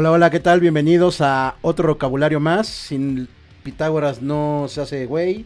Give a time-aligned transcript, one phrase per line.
[0.00, 0.60] Hola, hola, ¿qué tal?
[0.60, 2.68] Bienvenidos a otro vocabulario más.
[2.68, 3.26] Sin
[3.64, 5.44] Pitágoras no se hace güey.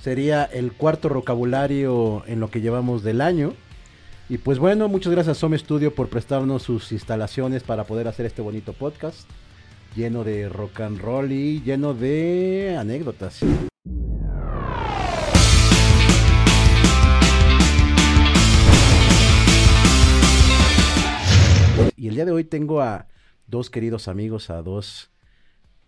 [0.00, 3.54] Sería el cuarto vocabulario en lo que llevamos del año.
[4.28, 8.24] Y pues bueno, muchas gracias a Some Studio por prestarnos sus instalaciones para poder hacer
[8.24, 9.28] este bonito podcast.
[9.96, 13.40] Lleno de rock and roll y lleno de anécdotas.
[21.96, 23.08] Y el día de hoy tengo a
[23.48, 25.10] dos queridos amigos, a dos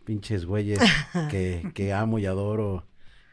[0.05, 0.81] pinches güeyes
[1.31, 2.87] que, que amo y adoro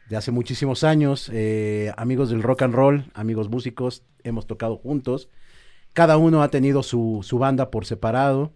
[0.09, 5.30] de hace muchísimos años, eh, amigos del rock and roll, amigos músicos, hemos tocado juntos.
[5.94, 8.53] Cada uno ha tenido su, su banda por separado.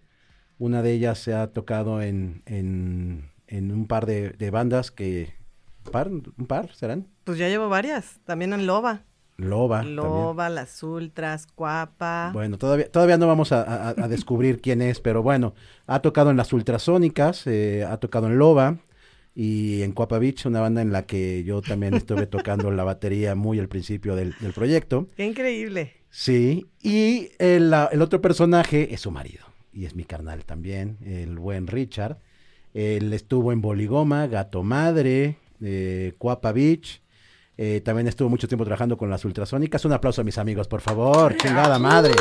[0.58, 5.34] Una de ellas se ha tocado en, en, en un par de, de bandas que...
[5.90, 6.08] ¿Par?
[6.08, 7.08] ¿Un par serán?
[7.24, 9.02] Pues ya llevo varias, también en Loba.
[9.36, 9.78] Loba.
[9.78, 9.96] también.
[9.96, 12.30] Loba, Las Ultras, Cuapa.
[12.32, 15.54] Bueno, todavía, todavía no vamos a, a- a descubrir quién es, pero bueno,
[15.86, 18.76] ha tocado en las ultrasónicas, eh, ha tocado en Loba
[19.34, 23.34] y en Cuapa Beach, una banda en la que yo también estuve tocando la batería
[23.34, 25.08] muy al principio del, del proyecto.
[25.16, 25.94] Qué increíble.
[26.10, 31.66] Sí, y el otro personaje es su marido, y es mi carnal también, el buen
[31.66, 32.18] Richard.
[32.74, 37.00] Él estuvo en Boligoma, Gato Madre, eh, Cuapa Beach.
[37.58, 39.84] Eh, también estuvo mucho tiempo trabajando con las ultrasónicas.
[39.84, 41.36] Un aplauso a mis amigos, por favor.
[41.36, 42.14] Chingada madre.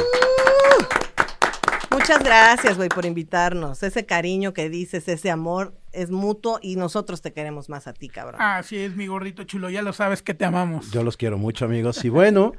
[1.91, 3.83] Muchas gracias, güey, por invitarnos.
[3.83, 8.07] Ese cariño que dices, ese amor es mutuo y nosotros te queremos más a ti,
[8.07, 8.41] cabrón.
[8.41, 10.89] Así es, mi gordito chulo, ya lo sabes que te amamos.
[10.91, 12.03] Yo los quiero mucho, amigos.
[12.05, 12.53] Y bueno,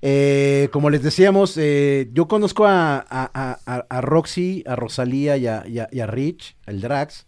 [0.00, 5.46] eh, como les decíamos, eh, yo conozco a, a- a- a- Roxy, a Rosalía y
[5.46, 7.26] a, y a- y a Rich, el Drax,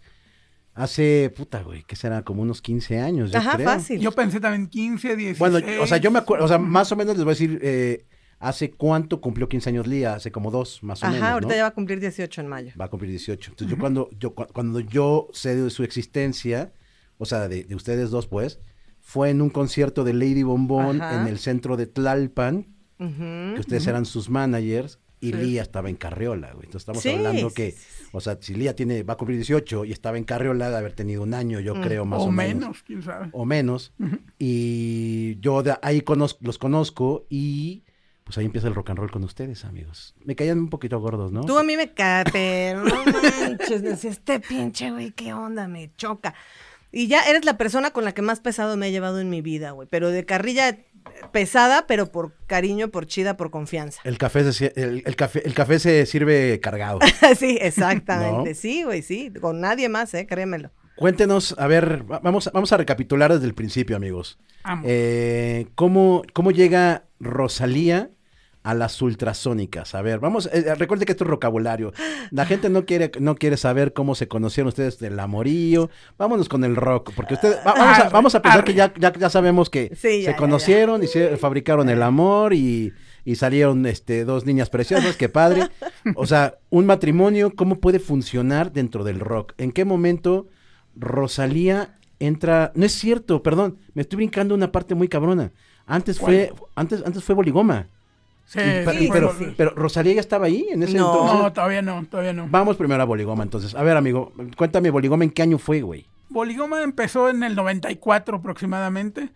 [0.82, 3.66] hace, puta, güey, que será como unos 15 años, yo Ajá, creo.
[3.68, 4.00] fácil.
[4.00, 5.38] Yo pensé también 15, 16.
[5.38, 7.58] Bueno, o sea, yo me acuerdo, o sea, más o menos les voy a decir,
[7.62, 8.06] eh,
[8.38, 10.14] ¿hace cuánto cumplió 15 años Lía?
[10.14, 11.34] Hace como dos, más o Ajá, menos, ¿no?
[11.34, 12.72] ahorita ya va a cumplir 18 en mayo.
[12.80, 13.50] Va a cumplir 18.
[13.50, 16.72] Entonces, yo cuando yo cu- cuando yo sé de su existencia,
[17.18, 18.60] o sea, de, de ustedes dos, pues,
[19.00, 21.20] fue en un concierto de Lady Bombón Ajá.
[21.20, 22.66] en el centro de Tlalpan,
[22.98, 23.54] Ujú.
[23.54, 25.36] que ustedes eran sus managers, y Sí.
[25.36, 26.64] Lía estaba en Carriola, güey.
[26.66, 28.04] Entonces, estamos Sí, hablando que, sí, sí.
[28.12, 30.92] o sea, si Lía tiene, va a cumplir 18 y estaba en Carriola, de haber
[30.94, 31.80] tenido un año, yo Mm.
[31.82, 33.28] creo, más o, o menos, quién sabe.
[33.32, 33.92] O menos.
[34.38, 37.84] Y yo de ahí conozco, los conozco y...
[38.24, 40.14] Pues ahí empieza el rock and roll con ustedes, amigos.
[40.24, 41.44] Me caían un poquito gordos, ¿no?
[41.46, 45.90] Tú a mí me cae, pero no manches, decía, este pinche güey, qué onda, me
[45.96, 46.32] choca.
[46.92, 49.42] Y ya eres la persona con la que más pesado me he llevado en mi
[49.42, 49.86] vida, güey.
[49.90, 50.78] Pero de carrilla
[51.32, 54.00] pesada, pero por cariño, por chida, por confianza.
[54.04, 56.98] El café, se, el, el café, el café se sirve cargado.
[57.38, 58.50] sí, exactamente.
[58.54, 58.54] ¿No?
[58.54, 59.32] Sí, güey, sí.
[59.40, 60.70] Con nadie más, eh, créemelo.
[60.96, 64.38] Cuéntenos, a ver, va- vamos, a- vamos a recapitular desde el principio, amigos.
[64.84, 68.10] Eh, ¿cómo, ¿Cómo llega Rosalía
[68.62, 69.94] a las ultrasónicas?
[69.94, 71.92] A ver, vamos, eh, recuerde que esto es vocabulario.
[72.30, 75.88] La gente no quiere, no quiere saber cómo se conocieron ustedes del amorío.
[76.18, 78.92] Vámonos con el rock, porque ustedes, va- vamos, a, Arre, vamos a pensar que ya,
[78.98, 82.92] ya, ya sabemos que Sí, ya, se conocieron y se fabricaron el amor y,
[83.24, 85.68] y salieron este, dos niñas preciosas, qué padre.
[86.14, 89.54] O sea, un matrimonio, ¿cómo puede funcionar dentro del rock?
[89.58, 90.48] ¿En qué momento
[90.96, 92.72] Rosalía entra?
[92.74, 95.52] No es cierto, perdón, me estoy brincando una parte muy cabrona.
[95.86, 97.88] Antes fue, antes, antes fue Boligoma.
[98.52, 100.96] Sí, Y pa- sí, y fue pero, vol- pero Rosalía ya estaba ahí en ese
[100.98, 101.12] No.
[101.12, 101.38] entonces.
[101.40, 102.48] No, todavía no, todavía no.
[102.50, 103.76] Vamos primero a Boligoma, entonces.
[103.76, 106.04] A ver, amigo, cuéntame Boligoma en qué año fue, güey.
[106.28, 109.28] Boligoma empezó en el 94 aproximadamente.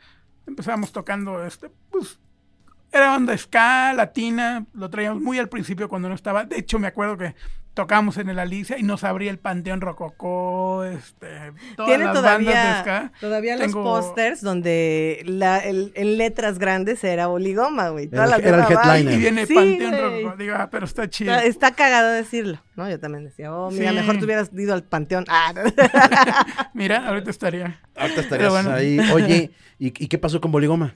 [0.48, 2.18] Empezamos tocando este, pues
[2.90, 6.44] era onda ska, latina, lo traíamos muy al principio cuando no estaba.
[6.44, 7.36] De hecho, me acuerdo que
[7.74, 11.26] tocamos en el Alicia y nos abría el Panteón Rococó, este,
[11.76, 13.12] todas Tiene las bandas de todavía, ska.
[13.20, 18.08] todavía los pósters donde la, el- en letras grandes era Oligoma, güey.
[18.12, 19.14] Era Todas el- las era el headliner.
[19.14, 19.92] Y viene Sí, Panteón.
[20.22, 20.36] Rococó.
[20.36, 21.32] Digo, ah, pero está chido.
[21.34, 22.88] Está, está cagado decirlo, ¿no?
[22.88, 23.96] Yo también decía, oh, mira, Sí.
[23.96, 25.24] mejor te hubieras ido al panteón.
[25.28, 25.52] Ah,
[26.74, 27.80] Mira, ahorita estaría.
[27.96, 28.72] Ahorita estarías bueno.
[28.72, 28.98] ahí.
[29.12, 30.94] Oye, ¿y, y qué pasó con Boligoma?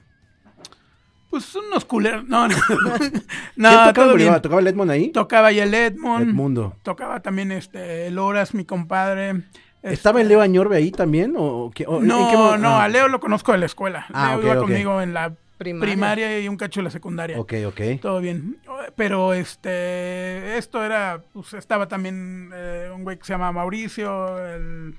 [1.29, 2.25] Pues unos culeros.
[2.27, 2.55] No, no.
[2.97, 3.23] ¿Quién
[3.55, 4.31] no, tocaba en todo Boligoma?
[4.37, 4.41] bien.
[4.41, 5.09] ¿Tocaba el Edmond ahí?
[5.11, 6.29] Tocaba ya el Edmond.
[6.29, 6.75] Edmundo.
[6.83, 9.43] Tocaba también este el Horas, mi compadre.
[9.81, 11.35] ¿Estaba el Leo Añorbe ahí también?
[11.37, 13.65] ¿O, o qué- o- en qué No, no, ah, a Leo lo conozco de la
[13.67, 14.05] escuela.
[14.13, 14.61] Ah, Leo ok, iba ok.
[14.61, 15.93] conmigo en la Primaria.
[15.93, 16.39] primaria.
[16.39, 17.39] y un cacho de la secundaria.
[17.39, 17.81] Ok, ok.
[18.01, 18.57] Todo bien.
[18.97, 24.95] Pero este, esto era, pues estaba también eh, un güey que se llama Mauricio, el,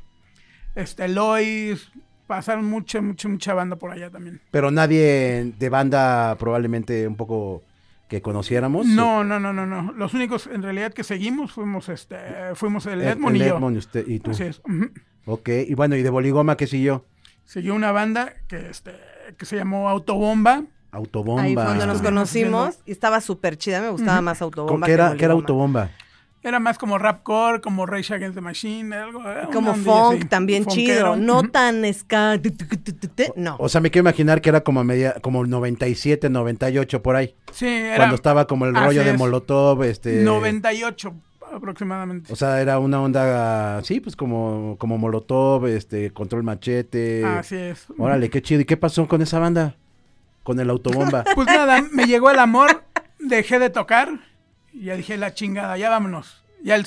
[0.74, 1.90] este, Lois.
[2.30, 4.40] Pasaron mucha, mucha, mucha banda por allá también.
[4.52, 7.64] Pero nadie de banda probablemente un poco
[8.08, 8.86] que conociéramos.
[8.86, 9.90] No, no, no, no, no.
[9.94, 12.16] Los únicos en realidad que seguimos fuimos este,
[12.54, 13.56] fuimos el El- Edmond el y yo.
[13.56, 14.30] Edmond y, usted, y tú.
[14.30, 14.62] Así es.
[15.26, 17.04] Ok, y bueno, ¿y de Boligoma qué siguió?
[17.44, 18.92] Siguió una banda que, este,
[19.36, 20.62] que se llamó Autobomba.
[20.92, 21.42] Autobomba.
[21.42, 24.86] Ahí donde nos Estuvimos conocimos y estaba súper chida, me gustaba más ¿Con Autobomba.
[24.86, 25.34] qué que era, qué era.
[25.34, 25.90] Autobomba?
[26.42, 29.18] Era más como rapcore, como Rage Against the Machine, algo.
[29.18, 31.14] una Como funk así, también funkero.
[31.14, 33.56] chido, no tan ska, tu, tu, tu, tu, tu, tu, no.
[33.58, 37.34] O sea, me quiero imaginar que era como media, como 97, 98 por ahí.
[37.52, 39.12] Sí, era Cuando estaba como el rollo de.
[39.12, 40.22] Molotov, este...
[40.22, 41.14] 98
[41.52, 42.32] aproximadamente.
[42.32, 47.22] O sea, era una onda, sí, pues como, como Molotov, este, Control Machete.
[47.24, 47.86] Así es.
[47.98, 48.62] Órale, qué chido.
[48.62, 49.76] ¿Y qué pasó con esa banda?
[50.42, 51.24] Con el autobomba.
[51.34, 52.82] Pues nada, me llegó el amor,
[53.18, 54.29] dejé de tocar
[54.72, 56.42] y ya dije la chingada, ya vámonos.
[56.62, 56.86] Ya el-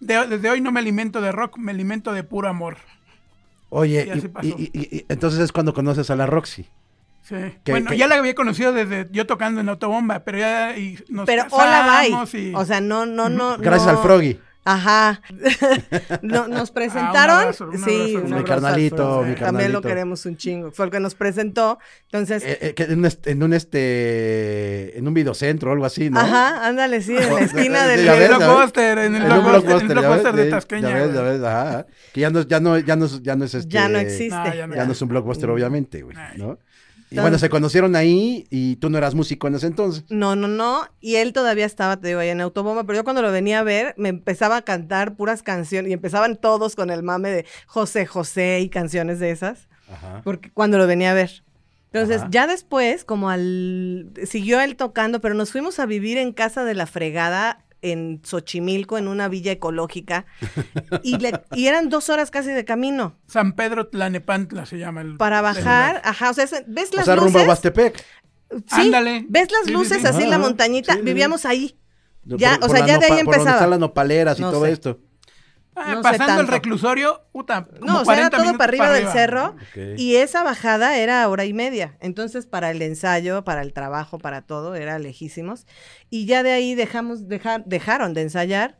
[0.00, 2.76] de- desde hoy no me alimento de rock, me alimento de puro amor.
[3.68, 4.48] Oye, Y así y- pasó.
[4.48, 6.66] y- y- y- entonces es cuando conoces a la Roxy.
[7.22, 7.36] Sí.
[7.64, 7.98] ¿Qué- bueno, qué?
[7.98, 12.00] ya la había conocido desde yo tocando en Autobomba, pero ya y nos Pero hola,
[12.00, 12.40] bye.
[12.40, 13.56] y- O sea, no, no, no.
[13.58, 14.40] Gracias no- al Froggy.
[14.64, 15.22] Ajá.
[16.22, 17.38] no, nos presentaron.
[17.38, 18.26] abrazo, un sí, abrazo.
[18.26, 19.72] un Mi carnalito, mi También carnalito.
[19.72, 20.70] lo queremos un chingo.
[20.70, 21.78] Fue el que nos presentó.
[22.04, 25.84] Entonces, Eh, eh, que en, un est- en un este en un videocentro o algo
[25.86, 26.20] así, ¿no?
[26.20, 28.06] ajá, ándale, sí, en la esquina del.
[28.06, 30.88] ves, blockbuster, en el blockbuster, de Tasqueña.
[30.90, 31.86] Ya ves, ya ves, ajá.
[32.12, 33.70] Que ya no, ya no, ya no, es- ya no es este.
[33.70, 34.36] Ya no existe.
[34.36, 34.74] No, ya no.
[34.76, 36.38] Ya no es un blockbuster, obviamente, güey, Ay.
[36.38, 36.58] ¿no?
[37.10, 40.04] Y bueno, se conocieron ahí y tú no eras músico en ese entonces.
[40.10, 40.86] No, no, no.
[41.00, 43.62] Y él todavía estaba, te digo, ahí en Autobomba, pero yo cuando lo venía a
[43.64, 48.06] ver, me empezaba a cantar puras canciones y empezaban todos con el mame de José
[48.06, 50.20] José y canciones de esas, Ajá.
[50.22, 51.42] porque cuando lo venía a ver.
[51.92, 52.28] Entonces, Ajá.
[52.30, 54.12] ya después, como al.
[54.24, 58.98] Siguió él tocando, pero nos fuimos a vivir en casa de la fregada en Xochimilco,
[58.98, 60.26] en una villa ecológica.
[61.02, 65.16] y, le- y eran dos horas casi de camino San Pedro Tlanepantla se llama el
[65.16, 66.00] para bajar.
[66.04, 67.48] Ajá, o sea, es- ¿ves O las sea, rumbo a luces?
[67.48, 68.04] Huastepec.
[68.50, 69.24] Sí, Ándale.
[69.28, 70.06] ¿Ves las Sí, luces sí.
[70.06, 70.92] así en la montañita?
[70.94, 71.04] sí, sí.
[71.04, 71.76] Vivíamos ahí.
[72.24, 73.56] Ya, por o sea, ya de ahí nopa- Por donde empezaba.
[73.56, 74.72] están las nopaleras y No todo sé.
[74.72, 74.98] esto.
[75.80, 78.58] Ah, No sé pasando el reclusorio, puta, como No, o sea, era 40 todo minutos
[78.58, 79.56] para arriba del cerro.
[79.96, 81.96] Y esa bajada era hora y media.
[82.00, 85.66] Entonces, para el ensayo, para el trabajo, para todo, era lejísimos.
[86.10, 88.78] Y ya de ahí dejamos, dejar, dejaron de ensayar.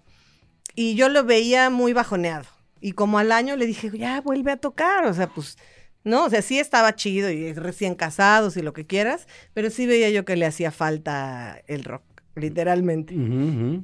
[0.75, 2.47] Y yo lo veía muy bajoneado.
[2.81, 5.05] Y como al año le dije, ya vuelve a tocar.
[5.07, 5.59] O sea, pues,
[6.05, 9.27] no, o sea, sí estaba chido y recién casados y lo que quieras.
[9.53, 12.03] Pero sí veía yo que le hacía falta el rock,
[12.37, 13.15] literalmente.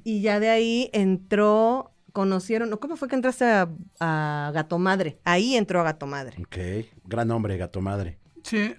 [0.04, 3.68] Y ya de ahí entró, conocieron, ¿cómo fue que entraste a,
[4.00, 5.18] a Gato Madre?
[5.24, 6.38] Ahí entró a Gato Madre.
[6.40, 8.18] Ok, gran hombre, gato madre.
[8.42, 8.74] Sí,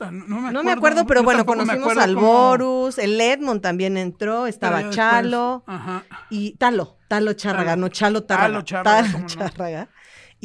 [0.00, 0.52] no, no me acuerdo.
[0.52, 5.62] No me acuerdo, pero Yo bueno, conocimos al Borus, el Edmond también entró, estaba Chalo
[5.68, 6.02] Ajá.
[6.30, 7.80] y Talo, Talo Chárraga, Talo.
[7.82, 8.48] no Chalo Tárraga.
[8.48, 9.26] Talo Chárraga, Talo.
[9.26, 9.88] Chárraga.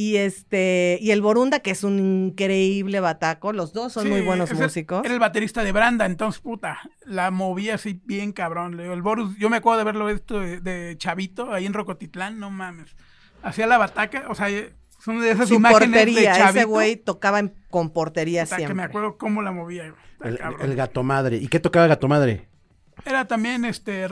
[0.02, 4.22] Y este, y el Borunda, que es un increíble bataco, los dos son Sí, muy
[4.22, 5.04] buenos el- músicos.
[5.04, 8.80] Era el baterista de Branda, entonces, puta, la movía así bien cabrón.
[8.80, 12.50] El Borus, yo me acuerdo de verlo esto de, de Chavito, ahí en Rocotitlán, no
[12.50, 12.96] mames.
[13.44, 14.48] Hacía la bataca, o sea,
[15.00, 16.60] son de esas Su imágenes de portería, Chavito.
[16.60, 18.76] ese güey tocaba en- con portería puta, que siempre.
[18.76, 19.94] me acuerdo cómo la movía.
[20.24, 21.36] El, el gato madre.
[21.36, 22.48] ¿Y qué tocaba gato madre?
[23.06, 24.08] Era también este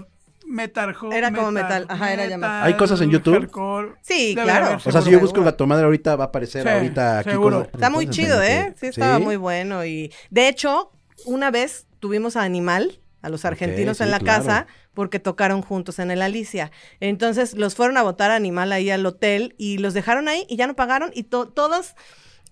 [0.48, 2.64] metal Era como metal, ajá, era llamado.
[2.66, 3.34] ¿Hay cosas en YouTube?
[3.36, 3.94] hardcore.
[4.02, 4.66] Sí, Debe claro.
[4.68, 7.30] haber, O sea, si yo busco gato madre ahorita va a aparecer Sí, ahorita aquí
[7.32, 7.64] seguro.
[7.64, 8.74] con- Está muy chido, ¿eh?
[8.80, 9.86] Sí, estaba muy bueno.
[9.86, 10.92] Y de hecho,
[11.26, 14.44] una vez tuvimos a Animal, a los argentinos sí, en la claro.
[14.46, 16.72] casa, porque tocaron juntos en el Alicia.
[17.00, 20.56] Entonces los fueron a votar a Animal ahí al hotel y los dejaron ahí y
[20.56, 21.96] ya no pagaron y to- todos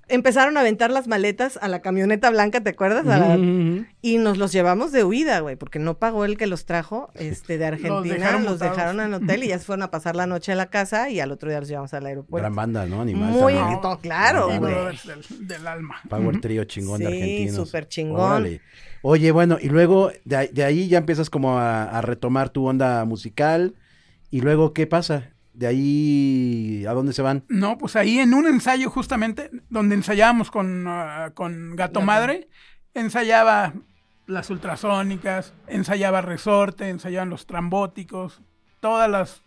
[0.07, 3.07] empezaron a aventar las maletas a la camioneta blanca, ¿te acuerdas?
[3.07, 3.85] A la- Ujú, ujú.
[4.01, 7.57] Y nos los llevamos de huida, güey, porque no pagó el que los trajo este,
[7.57, 7.95] de Argentina.
[7.95, 8.93] los dejaron dejaron, botados.
[8.93, 11.19] en el hotel y ya se fueron a pasar la noche a la casa y
[11.19, 12.43] al otro día los llevamos al aeropuerto.
[12.43, 13.01] Gran banda, ¿no?
[13.01, 13.81] Animal Muy también.
[13.81, 14.73] to- claro, Sí, güey.
[15.05, 15.95] del, del alma.
[16.09, 17.55] Power trio chingón de Sí, argentinos.
[17.67, 18.19] súper chingón.
[18.31, 18.61] Órale.
[19.01, 22.65] Oye, bueno, y luego de, ahí- de ahí ya empiezas como a, a retomar tu
[22.67, 23.75] onda musical.
[24.31, 25.29] Y luego, ¿qué pasa?
[25.55, 27.43] De ahí, ¿a dónde se van?
[27.47, 32.49] No, pues ahí en un ensayo justamente, donde ensayábamos con, ah, con Gato Madre,
[32.93, 33.73] ensayaba
[34.27, 38.41] las ultrasónicas, ensayaba Resorte, ensayaban los trambóticos,
[38.79, 39.41] todas las...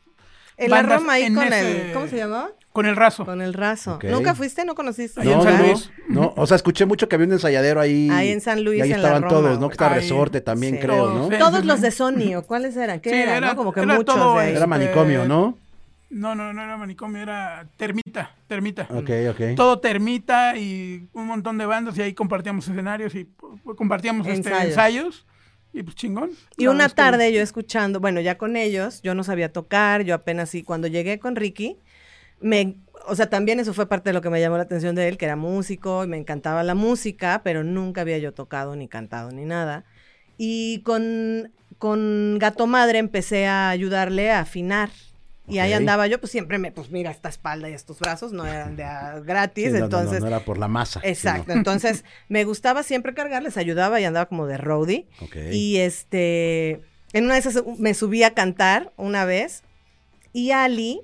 [0.56, 1.92] El bandas aroma ahí en con ese- el.
[1.92, 2.50] ¿Cómo se llamaba?
[2.72, 3.24] Con el raso.
[3.24, 3.98] Con el raso.
[4.02, 4.64] ¿Nunca fuiste?
[4.64, 5.20] ¿No conociste?
[5.20, 5.90] Ahí en San no, Luis.
[6.08, 8.08] no, o sea, escuché mucho que había un ensayadero ahí.
[8.10, 9.68] Ahí en San Luis, Y ahí en la estaban Roma, todos, ¿no?
[9.68, 9.94] Que estaba.
[9.94, 10.80] Resorte también, Sí.
[10.80, 11.28] creo, ¿no?
[11.38, 11.66] Todos, sí.
[11.66, 12.98] Los de Sony, ¿o cuáles eran?
[13.00, 13.36] ¿Qué Sí, eran?
[13.36, 13.56] era- no?
[13.56, 14.54] Como que era muchos todo de ahí.
[14.56, 15.56] Era manicomio, ¿no?
[16.10, 18.88] No, no, no era manicomio, era termita, termita.
[18.90, 19.40] Ok, ok.
[19.56, 24.48] Todo termita y un montón de bandas y ahí compartíamos escenarios y pu- compartíamos este,
[24.48, 24.68] Ensayos.
[24.70, 25.26] ensayos.
[25.74, 26.30] y pues chingón.
[26.56, 30.48] Y una tarde yo escuchando, bueno, ya con ellos, yo no sabía tocar, yo apenas
[30.48, 31.76] sí, cuando llegué con Ricky,
[32.40, 35.08] me, o sea, también eso fue parte de lo que me llamó la atención de
[35.08, 38.88] él, que era músico y me encantaba la música, pero nunca había yo tocado ni
[38.88, 39.84] cantado ni nada.
[40.38, 44.88] Y con, con Gato Madre empecé a ayudarle a afinar.
[45.48, 45.78] Y ahí Ok.
[45.78, 48.84] andaba yo, pues siempre me, pues mira, esta espalda y estos brazos no eran de
[48.84, 50.20] a gratis, Sí, no, no, no, entonces...
[50.20, 51.00] no era por la masa.
[51.04, 55.06] Exacto, sino- entonces me gustaba siempre cargar, les ayudaba y andaba como de roadie.
[55.20, 55.36] Ok.
[55.52, 56.80] Y este,
[57.12, 59.62] en una de esas me subí a cantar una vez
[60.32, 61.00] Y Ali,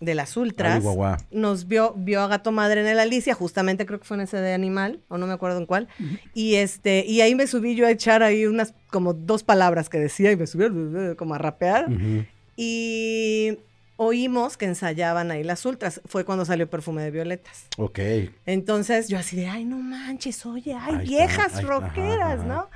[0.00, 0.82] de las Ultras,
[1.30, 4.36] nos vio, vio a Gato Madre en el Alicia, justamente creo que fue en ese
[4.36, 5.88] de Animal, o no me acuerdo en cuál.
[6.34, 9.98] Y este, y ahí me subí yo a echar ahí unas como dos palabras que
[9.98, 10.64] decía y me subí
[11.16, 11.90] como a rapear.
[11.90, 12.24] Ujú.
[12.56, 13.58] Y
[13.96, 16.00] oímos que ensayaban ahí las ultras.
[16.06, 17.66] Fue cuando salió Perfume de Violetas.
[17.78, 17.98] Ok.
[18.46, 22.34] Entonces yo así de, ay, no manches, oye, hay Ahí está, viejas ahí- rockeras, ajá,
[22.34, 22.44] ajá.
[22.44, 22.70] ¿no?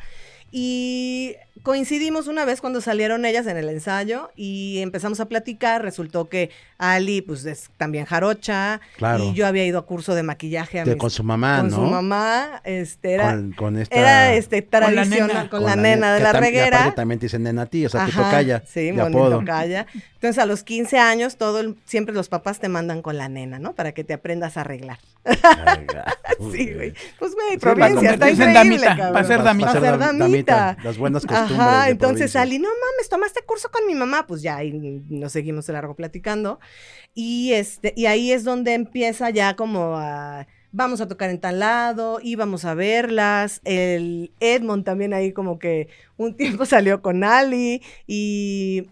[0.50, 5.82] Y coincidimos una vez cuando salieron ellas en el ensayo y empezamos a platicar.
[5.82, 8.80] Resultó que Ali, pues es también jarocha.
[8.96, 9.24] Claro.
[9.24, 11.70] Y yo había ido a curso de maquillaje a De- mis- con su mamá, con
[11.70, 11.76] ¿no?
[11.76, 12.60] su mamá.
[12.64, 13.96] Este, era, Con, con esta...
[13.96, 15.50] era este, Con la tradicional, nena.
[15.50, 16.78] con la, nena de la tam- y reguera.
[16.78, 18.62] aparte también te dicen nena a ti, o sea, te Ajá, tocaya.
[18.66, 19.86] Sí, tocaya.
[20.14, 23.58] Entonces, a los 15 años, todo el- siempre los papás te mandan con la nena,
[23.58, 23.74] ¿no?
[23.74, 24.98] Para que te aprendas a arreglar.
[25.24, 25.86] Ay,
[26.52, 26.92] Sí, güey.
[27.18, 29.12] Pues, güey, Sí, provincia, está increíble, damita, cabrón.
[29.12, 29.72] para ser damita.
[29.72, 30.76] Para ser dam- damita.
[30.84, 32.34] Las buenas costumbres Ajá, entonces.
[32.36, 34.72] Ali, no mames, tomaste curso con mi mamá, pues ya, y
[35.08, 36.60] nos seguimos de largo platicando.
[37.14, 41.60] Y este, y ahí es donde empieza ya como a vamos a tocar en tal
[41.60, 43.60] lado, íbamos a verlas.
[43.64, 48.86] El Edmond también ahí como que un tiempo salió con Ali y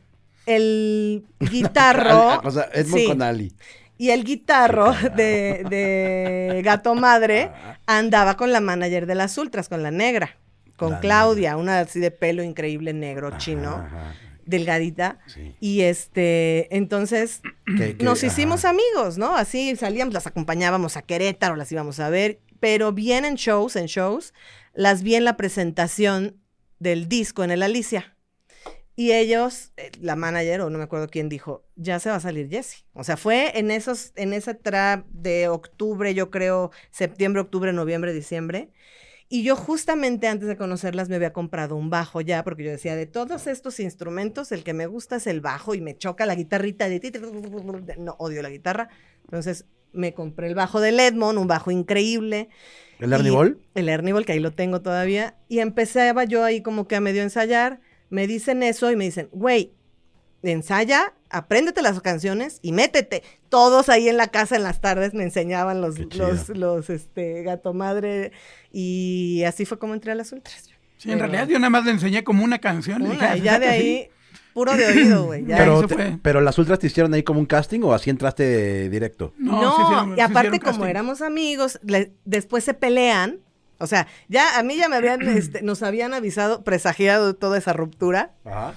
[0.47, 2.31] el guitarro.
[2.31, 3.53] Ali- o sea, Edmond sí, con Ali.
[3.99, 7.51] y el guitarro de, de Gato Madre
[7.87, 10.37] andaba con la manager de las Ultras, con la negra,
[10.77, 14.15] con La Claudia, una así de pelo increíble negro chino, Ajá,
[14.45, 15.19] delgadita.
[15.27, 15.55] sí.
[15.61, 17.41] Y este, entonces
[17.99, 18.27] nos ajá.
[18.27, 19.37] hicimos amigos, ¿no?
[19.37, 23.87] Así salíamos, las acompañábamos a Querétaro, las íbamos a ver, pero bien en shows, en
[23.87, 24.35] shows,
[24.75, 26.37] las vi en la presentación
[26.79, 28.13] del disco en el Alicia.
[28.99, 32.21] Y ellos, eh, la manager, o no me acuerdo quién dijo, ya se va a
[32.21, 32.85] salir Jessie.
[32.95, 38.15] O sea, fue en esos, en ese trap de octubre, yo creo, septiembre, octubre, noviembre,
[38.15, 38.71] diciembre.
[39.29, 42.95] Y yo justamente antes de conocerlas me había comprado un bajo ya, porque yo decía,
[42.95, 46.37] de todos estos instrumentos, el que me gusta es el bajo y me choca la
[46.37, 47.01] guitarrita de...
[47.01, 47.11] ti-
[47.99, 48.89] No, odio la guitarra.
[49.25, 52.51] Entonces me compré el bajo de Edmond, un bajo increíble.
[53.01, 53.61] ¿El Ernie Ball?
[53.75, 55.37] El Ernie Ball, que ahí lo tengo todavía.
[55.49, 57.81] Y empezaba yo ahí como que a medio ensayar.
[58.11, 59.73] Me dicen eso y me dicen, güey,
[60.43, 63.23] ensaya, apréndete las canciones y métete.
[63.49, 67.75] Todos ahí en la casa en las tardes me enseñaban los, los, los, este, gato
[67.75, 68.33] madre.
[68.73, 70.71] Y así fue como entré a las ultras.
[70.99, 73.03] Sí, en realidad yo nada más le enseñé como una canción.
[73.03, 74.09] dije, y ya de "Fíjate, ahí,
[74.55, 75.45] puro de oído, güey.
[75.45, 75.59] ya.
[75.59, 75.87] Pero-
[76.23, 79.35] Pero, las ultras te hicieron ahí como un casting o así entraste directo.
[79.39, 80.87] No, No, sí hicieron- y aparte como casting.
[80.89, 83.41] éramos amigos, le- después se pelean.
[83.79, 87.75] O sea, ya a mí ya me habían, este, nos habían avisado, presagiado toda esa
[87.75, 88.33] ruptura.
[88.47, 88.75] Ajá.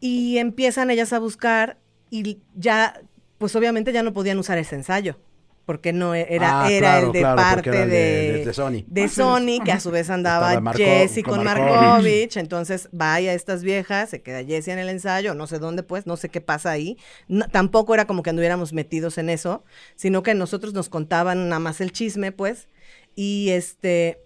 [0.00, 1.78] Y empiezan ellas a buscar
[2.10, 3.00] y ya,
[3.38, 5.18] pues obviamente ya no podían usar ese ensayo.
[5.64, 8.84] Porque no e- era, Ah, era claro, el de claro, parte de, de- Sony.
[8.86, 11.72] de Sony, que a su vez andaba Marco- Jessie con con Markovich.
[11.80, 12.36] Markovich.
[12.36, 16.16] Entonces vaya estas viejas, se queda Jessie en el ensayo, no sé dónde pues, no
[16.16, 16.96] sé qué pasa ahí.
[17.26, 19.64] No- tampoco era como que anduviéramos metidos en eso,
[19.96, 22.68] sino que nosotros nos contaban nada más el chisme, pues.
[23.16, 24.20] Y este,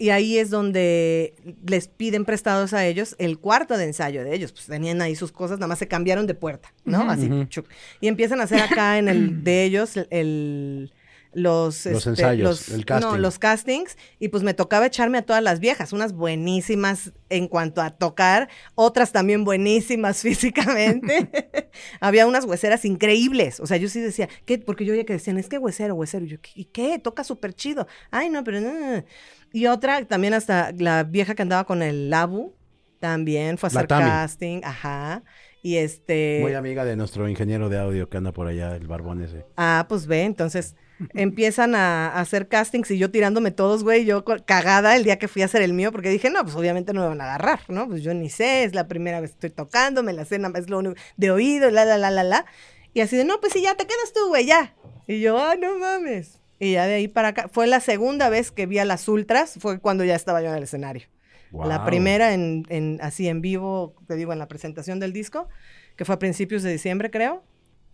[0.00, 4.50] y ahí es donde les piden prestados a ellos el cuarto de ensayo de ellos.
[4.52, 7.02] Pues tenían ahí sus cosas, nada más se cambiaron de puerta, ¿no?
[7.02, 7.10] Ujú.
[7.10, 7.44] Así, Ujú.
[7.44, 7.66] chuc.
[8.00, 10.08] Y empiezan a hacer acá en el de ellos el.
[10.10, 10.92] el-
[11.32, 13.06] los, Los este, ensayos, los- el casting.
[13.08, 13.96] No, los castings.
[14.18, 18.48] Y pues me tocaba echarme a todas las viejas, unas buenísimas en cuanto a tocar,
[18.74, 21.30] otras también buenísimas físicamente.
[22.00, 23.60] Había unas hueseras increíbles.
[23.60, 24.58] O sea, yo sí decía, ¿qué?
[24.58, 26.24] Porque yo oía que decían, es que huesero, huesero.
[26.24, 26.98] Y yo, ¿y qué?
[26.98, 27.86] Toca súper chido.
[28.10, 29.04] Ay, no, pero no, no, no.
[29.52, 32.54] Y otra, también hasta la vieja que andaba con el Labu,
[33.00, 34.60] también fue a hacer casting.
[34.64, 35.22] Ajá.
[35.62, 36.38] Y este.
[36.40, 39.44] Muy amiga de nuestro ingeniero de audio que anda por allá, el barbón ese.
[39.56, 40.76] Ah, pues ve, entonces
[41.14, 45.28] empiezan a, a hacer castings y yo tirándome todos, güey, yo cagada el día que
[45.28, 47.60] fui a hacer el mío, porque dije, no, pues obviamente no me van a agarrar,
[47.68, 47.88] ¿no?
[47.88, 50.54] Pues yo ni sé, es la primera vez que estoy tocando, me la sé, más
[50.54, 52.46] es lo único, de oído, la, la, la, la, la.
[52.92, 54.74] Y así de, no, pues sí, ya te quedas tú, güey, ya.
[55.06, 56.39] Y yo, ah, no mames.
[56.60, 59.56] Y ya de ahí para acá, fue la segunda vez que vi a las ultras,
[59.58, 61.08] fue cuando ya estaba yo en el escenario.
[61.52, 65.48] La primera en, en así en vivo, te digo, en la presentación del disco,
[65.96, 67.42] que fue a principios de diciembre, creo.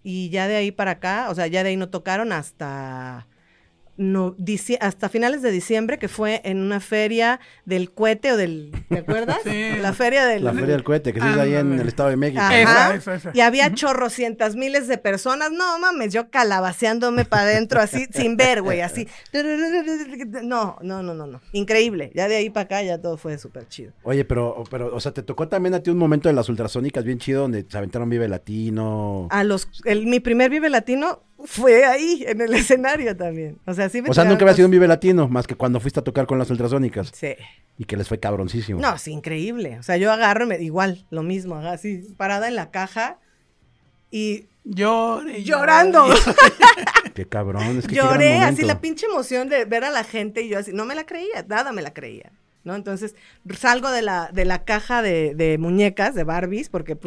[0.03, 3.27] Y ya de ahí para acá, o sea, ya de ahí no tocaron hasta
[3.97, 4.37] no,
[4.81, 9.38] hasta finales de diciembre, que fue en una feria del cohete o del, ¿te acuerdas?
[9.47, 9.76] Sí.
[9.81, 10.43] La feria del...
[10.45, 12.41] La Feria del Cohete, que se hizo ahí en el Estado de México.
[12.43, 12.61] Ajá.
[12.61, 13.31] Esa, esa, esa.
[13.33, 15.53] Y había chorrocientas miles de personas.
[15.53, 19.07] No mames, yo calabaceándome para adentro así, sin ver, güey, así.
[20.43, 21.41] No, no, no, no, no.
[21.53, 22.11] Increíble.
[22.15, 23.93] Ya de ahí para acá ya todo fue súper chido.
[24.03, 27.05] Oye, pero, pero, o sea, te tocó también a ti un momento de las ultrasónicas
[27.05, 29.29] bien chido donde se aventaron Vive Latino.
[29.31, 33.59] A los, el- mi primer Vive Latino fue ahí, en el escenario también.
[33.66, 35.81] O sea, sí me o sea, nunca había sido un Vive Latino, más que cuando
[35.81, 37.12] fuiste a tocar con las ultrasónicas.
[37.14, 37.35] Sí.
[37.78, 38.81] Y que les fue cabroncísimo.
[38.81, 39.78] No, sí, increíble.
[39.78, 43.19] O sea, yo agarro y me, igual, lo mismo, así, parada en la caja.
[44.11, 46.07] Y llorando.
[47.14, 50.49] Qué cabrón, es que Lloré, así la pinche emoción de ver a la gente y
[50.49, 52.31] yo así, no me la creía, nada me la creía.
[52.67, 52.75] ¿No?
[52.75, 53.15] Entonces
[53.57, 56.99] salgo de la, de la caja de, de muñecas, de Barbies, porque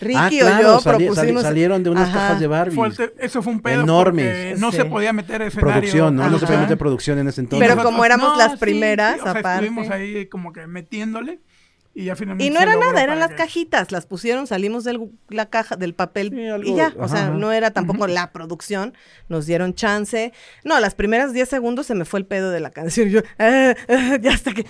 [0.00, 1.42] Ricky Ah, o claro, yo sali- sali- propusimos.
[1.42, 2.18] salieron de unas Ajá.
[2.18, 2.74] cajas de Barbie.
[2.76, 3.82] Fue el te- eso fue un pedo.
[3.82, 4.28] Enormes.
[4.52, 4.76] porque No Sí.
[4.76, 5.72] se podía meter escenario.
[5.72, 6.30] Producción, ¿no?
[6.30, 7.68] No se puede meter producción en ese entonces.
[7.68, 9.64] Pero como éramos las sí, primeras, sí, o sea, aparte.
[9.66, 11.40] Estuvimos ahí como que metiéndole
[11.94, 12.44] y ya finalmente.
[12.44, 15.94] Y no era nada, eran las que- cajitas, las pusieron, salimos de la caja, del
[15.94, 17.30] papel Sí, algo- y ya, o sea, ajá.
[17.34, 18.94] no era tampoco la producción,
[19.28, 20.32] nos dieron chance.
[20.64, 23.20] No, las primeras 10 segundos se me fue el pedo de la canción, y yo,
[23.38, 24.64] ah, ah, ya hasta que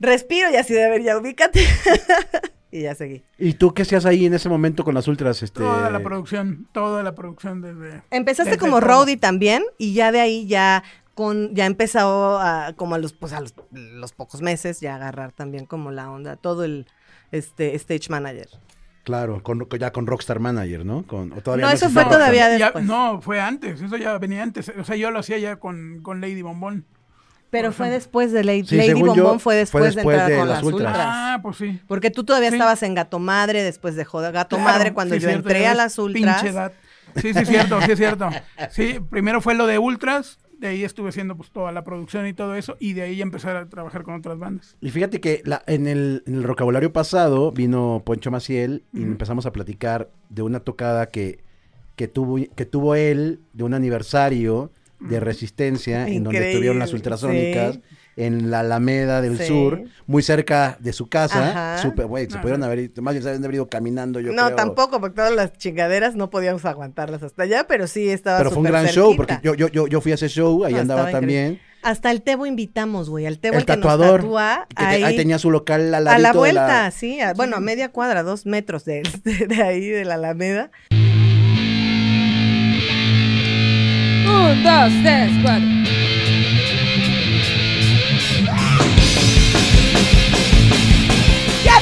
[0.00, 1.60] respiro y así de ver, ya ubícate.
[2.70, 3.22] y ya seguí.
[3.38, 5.42] ¿Y tú qué hacías ahí en ese momento con las ultras?
[5.42, 5.60] Este...
[5.60, 8.02] Toda la producción, toda la producción desde.
[8.10, 8.88] Empezaste desde como todo.
[8.88, 10.82] roadie también y ya de ahí ya
[11.16, 15.32] con ya empezó a, como a los pues a los, los pocos meses ya agarrar
[15.32, 16.86] también como la onda todo el
[17.32, 18.48] este stage manager.
[19.02, 21.04] Claro, con, ya con Rockstar Manager, ¿no?
[21.06, 22.18] Con, o todavía No, eso fue Rockstar.
[22.20, 22.84] todavía Ya- después.
[22.84, 24.70] no, fue antes, eso ya venía antes.
[24.78, 26.84] O sea, yo lo hacía ya con, con Lady Bombón.
[27.50, 30.48] Pero fue después de Lady, Sí, Lady Bombón fue fue después, de entrar de con
[30.48, 30.90] las las ultras.
[30.90, 31.06] ultras.
[31.08, 31.80] Ah, pues sí.
[31.86, 32.56] Porque tú todavía Sí.
[32.56, 35.66] estabas en Gato Madre después de Joda Gato Claro, Madre cuando sí, yo cierto, entré
[35.68, 36.42] a las ultras.
[36.42, 36.72] Pinche edad.
[37.14, 38.28] Sí, sí, es cierto, sí, es cierto.
[38.72, 42.32] Sí, primero fue lo de Ultras, de ahí estuve haciendo pues toda la producción y
[42.32, 44.76] todo eso, y de ahí ya empecé a trabajar con otras bandas.
[44.80, 49.44] Y fíjate que la- en, el, en el vocabulario pasado vino Poncho Maciel y empezamos
[49.46, 51.40] a platicar de una tocada que,
[51.96, 54.70] que, tuvo, que tuvo él de un aniversario
[55.00, 57.80] de resistencia en donde estuvieron las ultrasónicas sí.
[58.16, 59.46] En la Alameda del Sí.
[59.46, 61.50] Sur, muy cerca de su casa.
[61.50, 61.78] Ajá.
[61.82, 64.44] Súper, güey, se pudieron haber ido, más bien se habían haber ido caminando, yo no,
[64.46, 64.56] creo.
[64.56, 68.58] tampoco, porque todas las chingaderas no podíamos aguantarlas hasta allá, pero sí estaba Pero fue
[68.60, 71.10] un gran show, porque yo, yo, yo, yo fui a ese show, ahí No, andaba
[71.10, 71.60] también.
[71.82, 74.84] Hasta el Tebo invitamos, güey, al Tebo El el, que tatuador, nos tatúa, que te-
[74.86, 77.90] ahí, ahí tenía su local al a la de vuelta, sí, a- bueno, a media
[77.92, 80.70] cuadra, dos metros de, de, de ahí, de la Alameda.
[84.26, 85.85] Un, dos, tres, cuatro.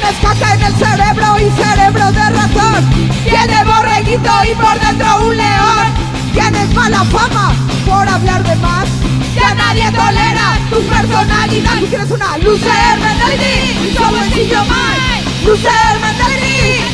[0.05, 3.11] Tienes caca en el cerebro y cerebro de ratón.
[3.25, 5.87] Tienes borreguito y por dentro un león.
[6.35, 7.55] Tienes mala fama
[7.87, 8.87] por hablar de más.
[9.35, 11.79] Ya nadie tolera tu personalidad.
[11.81, 13.95] Tú quieres una loser mentality.
[13.97, 15.25] So in your mind.
[15.47, 16.85] Loser mentality.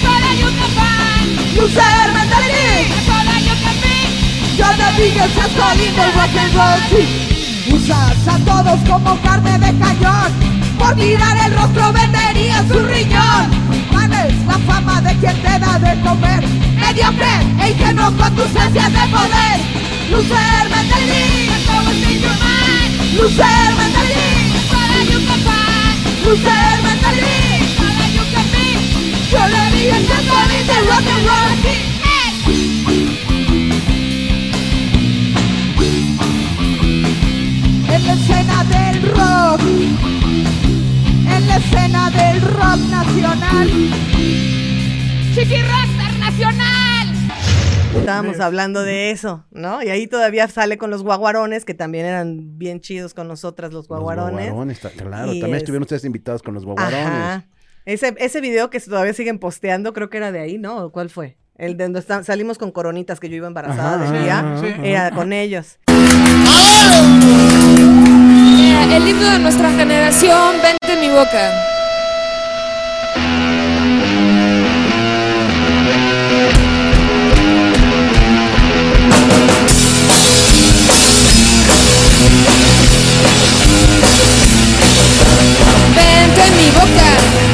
[1.56, 2.94] Loser mentality.
[4.56, 7.74] You're the biggest asshole in the rock and roll scene.
[7.74, 10.59] Usas a todos como carne de cañón.
[10.80, 13.44] Por mirar el rostro venderías un riñón.
[13.92, 16.42] Ganes la fama de quien te da de comer.
[16.80, 19.60] Mediocre e ingenuo con tus ansias de poder.
[20.10, 21.50] Loser mentality.
[23.16, 24.30] Loser mentality.
[26.24, 27.50] Loser mentality.
[29.30, 31.50] You're the biggest asshole in the rock and roll
[37.88, 39.60] en la escena del rock,
[41.40, 43.68] en la escena del rock nacional.
[45.34, 47.06] Chiqui Rockstar Nacional.
[47.96, 49.82] Estábamos hablando de eso, ¿no?
[49.82, 53.82] Y ahí todavía sale con los guaguarones, que también eran bien chidos con nosotras los
[53.82, 54.46] Los guaguarones.
[54.46, 57.06] guaguarones, ta- claro, Y también es- estuvieron ustedes invitados con los guaguarones.
[57.06, 57.44] Ajá.
[57.86, 60.76] Ese, ese video que todavía siguen posteando, creo que era de ahí, ¿no?
[60.84, 61.36] ¿O ¿Cuál fue?
[61.56, 64.56] El de donde está- salimos con coronitas, que yo iba embarazada Ajá, del día.
[64.60, 64.66] sí.
[64.88, 65.78] Era con ellos.
[65.88, 67.69] Mira,
[68.92, 71.52] el himno de nuestra generación, vente en mi boca.
[85.94, 87.49] Vente en mi boca,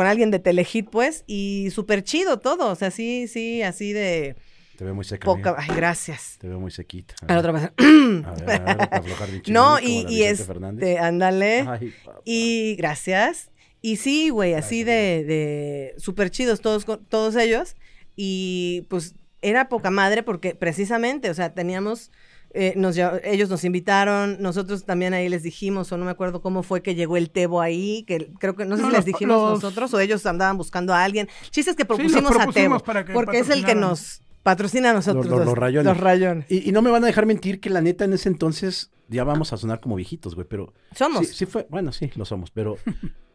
[0.00, 2.70] con alguien de Telehit, pues, y súper chido todo.
[2.70, 4.34] O sea, sí, sí, así de
[4.78, 5.26] Te veo muy seca.
[5.26, 5.54] poca.
[5.58, 6.38] Ay, gracias.
[6.40, 7.14] Te veo muy sequita.
[7.28, 7.62] A la otra vez.
[7.64, 10.88] A ver, a ver, aflojar bien No, y, y Fernández.
[10.88, 11.66] este, ándale.
[11.68, 11.92] Ay.
[12.24, 13.50] Y gracias.
[13.82, 17.76] Y sí, güey, así de, de súper chidos todos, todos ellos.
[18.16, 22.10] Y pues era poca madre porque precisamente, o sea, teníamos
[22.52, 26.62] eh, nos, ellos nos invitaron, nosotros también ahí les dijimos, o no me acuerdo cómo
[26.62, 29.36] fue que llegó el Tebo ahí, que creo que no sé No, si les dijimos
[29.40, 31.28] los- nosotros o ellos andaban buscando a alguien.
[31.50, 34.94] Chistes que propusimos a Tebo, propusimos para que porque es el que nos patrocina a
[34.94, 35.26] nosotros.
[35.26, 35.86] Los- los- los rayones.
[35.92, 36.46] Los rayones.
[36.50, 39.24] Y, y no me van a dejar mentir que la neta en ese entonces ya
[39.24, 40.72] vamos a sonar como viejitos, güey, pero...
[40.94, 41.26] Somos.
[41.26, 42.76] Sí, sí fue, bueno, sí, lo somos, pero...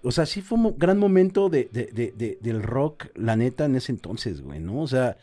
[0.03, 3.65] o sea, sí fue un gran momento de, de- de- de- del rock, la neta,
[3.65, 4.79] en ese entonces, güey, ¿no?
[4.81, 5.17] O sea,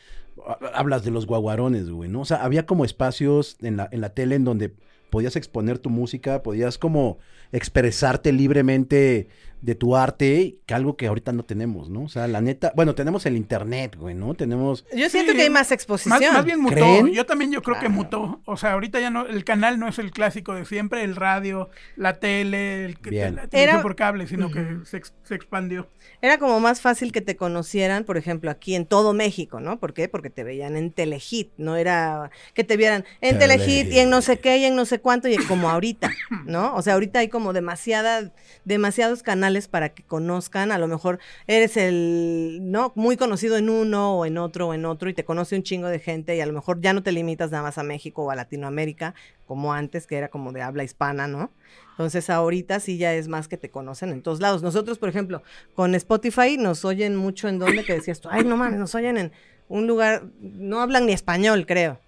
[0.74, 2.20] hablas de los guaguarones, güey, ¿no?
[2.20, 4.74] O sea, había como espacios en la, en la tele en donde
[5.10, 7.18] podías exponer tu música, podías como
[7.52, 9.28] expresarte libremente
[9.60, 12.02] de tu arte, que algo que ahorita no tenemos, ¿no?
[12.02, 14.34] O sea, la neta, bueno, tenemos el internet, güey, ¿no?
[14.34, 14.84] Tenemos...
[14.92, 16.34] Yo siento Sí, que hay más exposición.
[16.34, 16.74] más bien mutó.
[16.74, 17.12] ¿Creen?
[17.12, 18.40] Yo también yo creo que mutó.
[18.44, 21.70] O sea, ahorita ya no, el canal no es el clásico de siempre, el radio,
[21.94, 23.36] la tele, el que Bien.
[23.36, 25.88] la Era- por cable, sino que se, se expandió.
[26.20, 29.78] Era como más fácil que te conocieran, por ejemplo, aquí en todo México, ¿no?
[29.78, 30.08] ¿Por qué?
[30.08, 34.22] Porque te veían en Telehit, no era que te vieran en Telehit y en no
[34.22, 36.10] sé qué y en no sé cuánto y como ahorita,
[36.46, 36.74] ¿no?
[36.74, 38.32] O sea, ahorita hay como demasiada,
[38.64, 42.92] demasiados canales para que conozcan, a lo mejor eres el, ¿no?
[42.94, 45.88] Muy conocido en uno o en otro o en otro y te conoce un chingo
[45.88, 48.30] de gente y a lo mejor ya no te limitas nada más a México o
[48.30, 49.14] a Latinoamérica,
[49.46, 51.50] como antes, que era como de habla hispana, ¿no?
[51.90, 54.62] Entonces ahorita sí ya es más que te conocen en todos lados.
[54.62, 55.42] Nosotros, por ejemplo,
[55.74, 59.18] con Spotify nos oyen mucho en donde que decías tú, ay, no mames, nos oyen
[59.18, 59.32] en
[59.68, 61.98] un lugar, no hablan ni español, creo,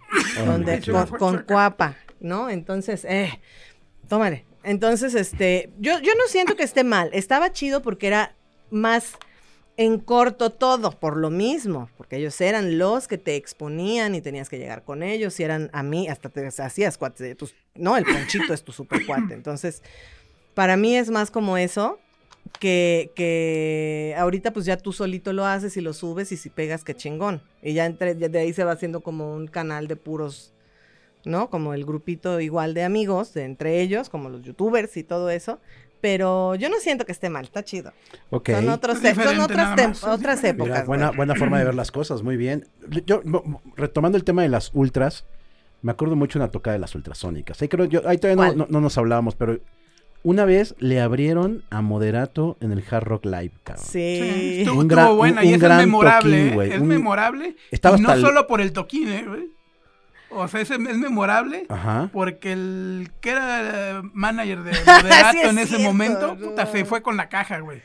[0.46, 1.38] donde, sí, con, con.
[1.44, 2.50] Cuapa, ¿no?
[2.50, 3.40] Entonces, eh,
[4.08, 4.44] tómale.
[4.64, 8.34] Entonces, este, yo, yo no siento que esté mal, estaba chido porque era
[8.70, 9.12] más
[9.76, 14.48] en corto todo, por lo mismo, porque ellos eran los que te exponían y tenías
[14.48, 16.98] que llegar con ellos, y eran a mí, hasta te hacías
[17.36, 19.82] tus- no, el ponchito es tu super cuate, entonces,
[20.54, 21.98] para mí es más como eso,
[22.60, 26.84] que, que ahorita pues ya tú solito lo haces y lo subes y si pegas,
[26.84, 29.96] qué chingón, y ya, entre, ya de ahí se va haciendo como un canal de
[29.96, 30.53] puros,
[31.26, 31.50] ¿no?
[31.50, 35.60] Como el grupito igual de amigos, de entre ellos, como los youtubers y todo eso,
[36.00, 37.92] pero yo no siento que esté mal, está chido.
[38.30, 38.50] Ok.
[38.50, 40.72] Son, otros, Es son otras, es otras épocas.
[40.72, 41.16] Mira, buena, güey.
[41.16, 42.66] buena forma de ver las cosas, muy bien.
[43.06, 43.22] Yo,
[43.76, 45.24] retomando el tema de las ultras,
[45.82, 47.60] me acuerdo mucho una tocada de las ultrasónicas.
[47.62, 49.58] Ahí, creo, yo, ahí todavía no, no- no nos hablábamos, pero
[50.22, 53.84] una vez le abrieron a Moderato en el Hard Rock Live, cabrón.
[53.86, 56.36] Sí, estuvo, Un estuvo gran- buena un- y un es gran memorable.
[56.38, 57.56] toquín, güey, Es un- memorable.
[57.70, 59.48] Estaba y no hasta el- solo por el toquín, ¿eh, güey?
[60.30, 62.10] O sea, es, es memorable Ajá.
[62.12, 63.60] porque el que era
[63.98, 66.46] eh, manager de Moderato Sí, en ese cierto, momento, no.
[66.48, 67.80] puta, se fue con la caja, güey.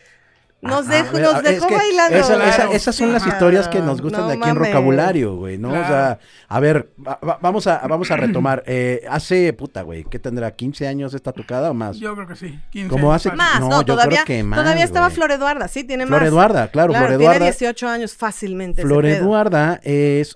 [0.62, 2.17] Nos Ajá, dejó, a ver, nos es dejó que bailando.
[2.17, 4.56] esa- esa- Claro, esas son sí, las historias que nos gustan no de aquí en.
[4.58, 5.69] Rocabulario, güey, ¿no?
[5.69, 8.63] O sea, a ver, va- va- vamos a, vamos a retomar.
[8.65, 10.54] Eh, hace, puta, güey, ¿qué tendrá?
[10.58, 11.97] ¿15 años esta tocada o más?
[11.97, 12.60] Yo creo que sí.
[12.71, 13.32] 15 ¿Cómo hace-.
[13.32, 15.15] Más, No, no, yo creo todavía, que más, todavía estaba güey.
[15.15, 16.28] Flor Eduarda, sí, tiene Flor más.
[16.28, 17.45] Eduarda, claro, Flor tiene Eduarda.
[17.45, 18.82] 18 años fácilmente.
[18.82, 19.06] ese Flor.
[19.06, 20.36] Eduarda es...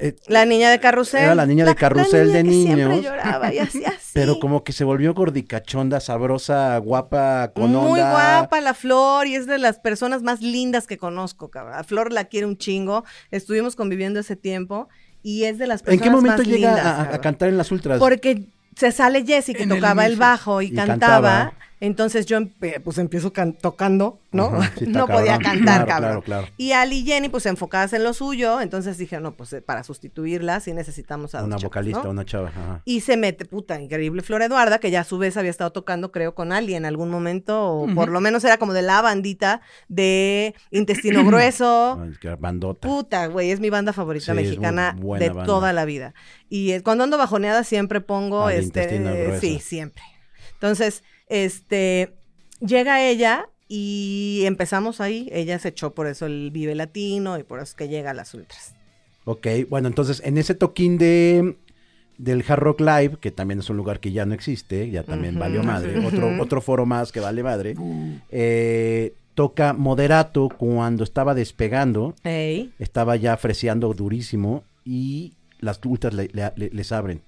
[0.00, 1.24] eh, La niña de carrusel.
[1.24, 3.02] Era la niña de carrusel de niña que niños.
[3.04, 4.10] lloraba y así, así.
[4.14, 8.10] Pero como que se volvió gordicachonda, sabrosa, guapa, con Muy onda.
[8.40, 11.74] guapa la Flor y es de las personas más lindas que conozco, cabrón.
[11.78, 13.04] A Flor la quiere un chingo.
[13.30, 14.88] Estuvimos conviviendo ese tiempo
[15.22, 17.70] y es de las ¿En personas qué momento más llega lindas, a- cantar en las
[17.72, 17.98] ultras?
[17.98, 21.52] Porque se sale Jessie que En tocaba el, bajo y, Y cantaba, cantaba.
[21.80, 24.46] Entonces yo empe- pues empiezo can- tocando, ¿no?
[24.46, 26.10] Ajá, sí está no podía cantar, Claro, cabrón.
[26.10, 26.46] claro, claro.
[26.56, 29.84] Y Ali y Jenny pues enfocadas en lo suyo, entonces dije, no, pues eh, para
[29.84, 32.10] sustituirla sí necesitamos a dos Una chavas, vocalista, ¿no?
[32.10, 32.48] una chava.
[32.48, 32.82] ajá.
[32.84, 36.10] Y se mete, puta, increíble Flor Eduarda, que ya a su vez había estado tocando,
[36.10, 39.60] creo, con Ali en algún momento, o por lo menos era como de la bandita
[39.88, 42.00] de Intestino Grueso.
[42.40, 42.88] Bandota.
[42.88, 45.44] Puta, güey, es mi banda favorita Sí, mexicana de banda.
[45.44, 46.12] toda la vida.
[46.48, 49.40] Y eh, cuando ando bajoneada siempre pongo Ah, este Intestino eh, Grueso.
[49.40, 50.02] sí, siempre.
[50.54, 52.14] Entonces, este
[52.60, 57.58] llega ella y empezamos ahí, ella se echó por eso el Vive Latino y por
[57.58, 58.74] eso es que llega a las ultras.
[59.24, 61.56] Ok, bueno, entonces en ese toquín de
[62.16, 65.34] del Hard Rock Live, que también es un lugar que ya no existe, ya también
[65.34, 65.40] Ujú.
[65.40, 67.76] valió madre, otro, otro foro más que vale madre,
[68.30, 76.52] eh, toca Moderato cuando estaba despegando, estaba ya freseando durísimo y las ultras le- le-
[76.56, 77.20] le- les abren.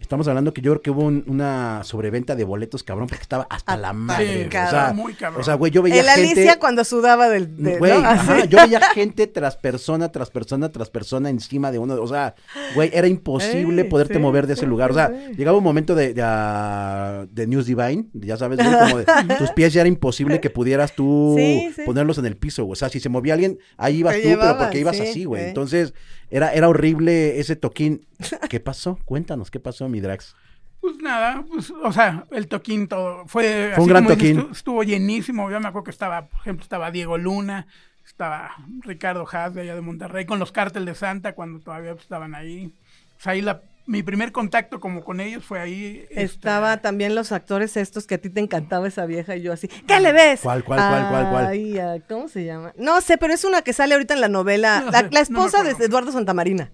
[0.00, 3.46] Estamos hablando que yo creo que hubo un- una sobreventa de boletos, cabrón, porque estaba
[3.50, 4.24] hasta la madre.
[4.26, 4.46] Güey.
[4.46, 5.40] o, cabrón, sea, muy cabrón.
[5.40, 6.30] o sea, güey, yo veía El gente...
[6.40, 7.56] Alicia cuando sudaba del...
[7.62, 8.08] de- Güey, ¿no?
[8.08, 11.94] ajá, yo veía gente tras persona, tras persona, tras persona encima de uno.
[12.02, 12.34] O sea,
[12.74, 14.90] güey, era imposible Ey, poderte sí, mover de ese sí, lugar.
[14.90, 15.34] O sea, sí.
[15.36, 19.04] llegaba un momento de, de, ah, de News Divine, ya sabes, güey, como de,
[19.38, 21.82] tus pies ya era imposible que pudieras tú Sí, sí.
[21.84, 22.64] ponerlos en el piso.
[22.64, 22.72] güey.
[22.72, 25.02] O sea, si se movía alguien, ahí ibas Te tú, pero llevaban, porque ibas sí,
[25.02, 25.42] así, güey.
[25.42, 25.48] sí.
[25.48, 25.94] Entonces,
[26.30, 28.06] era, era horrible ese toquín.
[28.48, 28.98] ¿Qué pasó?
[29.04, 30.34] Cuéntanos, ¿qué pasó, mi Drax?
[30.80, 34.48] Pues nada, pues, o sea, el toquín todo fue, Fue un así gran como toquín.
[34.50, 35.50] estuvo llenísimo.
[35.50, 37.66] Yo me acuerdo que estaba, por ejemplo, estaba Diego Luna,
[38.06, 42.34] estaba Ricardo Haas de allá de Monterrey, con los cárteles de Santa cuando todavía estaban
[42.34, 42.72] ahí.
[43.18, 46.04] O sea, ahí la mi primer contacto como con ellos fue ahí.
[46.10, 49.52] este, Estaba también los actores estos que a ti te encantaba esa vieja y yo
[49.52, 49.66] así.
[49.68, 50.40] ¿Qué le ves?
[50.42, 51.46] ¿Cuál, cuál, cuál, cuál, cuál?
[51.46, 52.72] Ay, ah, ¿cómo se llama?
[52.76, 54.80] No sé, pero es una que sale ahorita en la novela.
[54.84, 55.70] No la, sé, la no esposa de.
[55.84, 56.70] Eduardo Santamarina.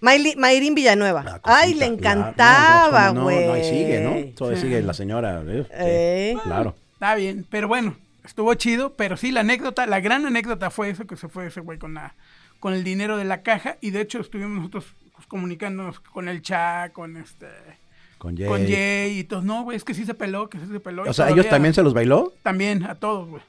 [0.00, 1.22] Mayli- Mayrín Villanueva.
[1.24, 3.46] La Ay, le encantaba, No, no, güey.
[3.46, 4.34] no, ahí sigue, ¿no?
[4.34, 5.42] Todavía sigue la señora.
[5.46, 5.66] ¿eh?
[5.72, 6.36] Eh.
[6.44, 6.76] Claro.
[6.92, 11.06] Está bien, pero bueno, estuvo chido, pero sí, la anécdota, la gran anécdota fue eso,
[11.06, 12.14] que se fue ese güey con la
[12.58, 14.86] con el dinero de la caja, y de hecho estuvimos nosotros
[15.26, 17.46] pues, comunicándonos con el Cha, con este,
[18.18, 18.46] Con Jay.
[18.46, 21.04] con Jay, y todos, no, güey, es que sí se peló, que sí se peló.
[21.08, 22.32] O sea, ¿ellos también se los bailó?
[22.42, 23.42] También, a todos, güey.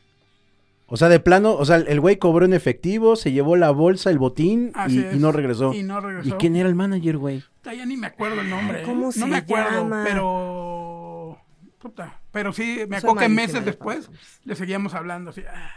[0.89, 4.09] O sea, de plano, o sea, el güey cobró en efectivo, se llevó la bolsa,
[4.09, 5.15] el botín y, es.
[5.15, 5.73] y no regresó.
[5.73, 6.29] Y no regresó.
[6.29, 7.41] ¿Y quién era el manager, güey?
[7.41, 8.83] Puta, Ya ni me acuerdo el nombre.
[8.83, 9.11] ¿Cómo ¿eh?
[9.11, 10.03] se no me acuerdo, llama?
[10.05, 11.37] pero.
[11.79, 12.21] Puta.
[12.31, 14.09] Pero sí, me Soy acuerdo que meses de después
[14.45, 15.43] le seguíamos hablando así.
[15.51, 15.71] ah.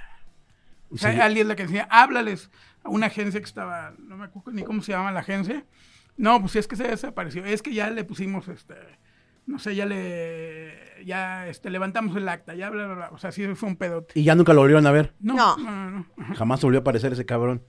[0.93, 2.51] O sea, alguien le que decía, háblales
[2.85, 5.65] a una agencia que estaba, no me acuerdo ni cómo se llama la agencia.
[6.17, 7.45] No, pues es que se desapareció.
[7.45, 8.75] Es que ya le pusimos este.
[9.47, 11.05] No sé, ya le.
[11.05, 13.09] Ya este, levantamos el acta, ya bla, bla, bla.
[13.13, 14.19] O sea, sí fue un pedote.
[14.19, 15.15] Y ya nunca lo volvieron a ver.
[15.21, 15.57] No, No.
[15.57, 16.35] no, no.
[16.37, 17.63] Jamás volvió a aparecer ese cabrón.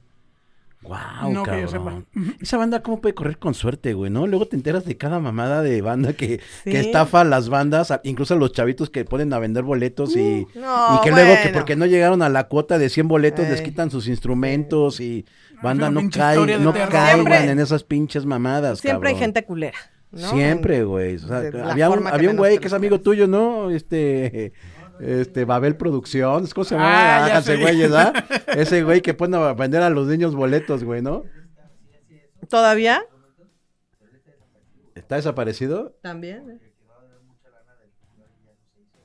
[0.84, 2.06] Wow, No que yo cabrón.
[2.16, 2.34] sepa.
[2.42, 4.10] Esa banda, ¿cómo puede correr con suerte, güey?
[4.10, 4.26] ¿No?
[4.26, 6.72] Luego te enteras de cada mamada de banda que, Sí.
[6.72, 10.16] que estafa a las bandas, a- incluso a los chavitos que ponen a vender boletos
[10.16, 13.08] y, Uh, no, y que luego que porque no llegaron a la cuota de 100
[13.08, 15.26] boletos les quitan sus instrumentos y
[15.62, 19.78] banda no cae, no caigan en esas pinches mamadas, Siempre hay gente culera.
[20.12, 20.30] ¿no?
[20.32, 21.16] Siempre, güey.
[21.16, 23.70] O sea, había un, había un güey que es amigo tuyo, ¿no?
[23.70, 24.52] Este,
[25.02, 27.26] este, Babel Producciones, ¿cómo se llama?
[27.26, 27.58] Ah, sé.
[27.58, 28.14] güeyes, ¿ah?
[28.48, 31.24] Ese güey que pone a vender a los niños boletos, güey, ¿no?
[32.50, 33.04] ¿Todavía?
[34.96, 35.98] ¿Está desaparecido?
[36.02, 36.50] También.
[36.50, 36.72] ¿eh?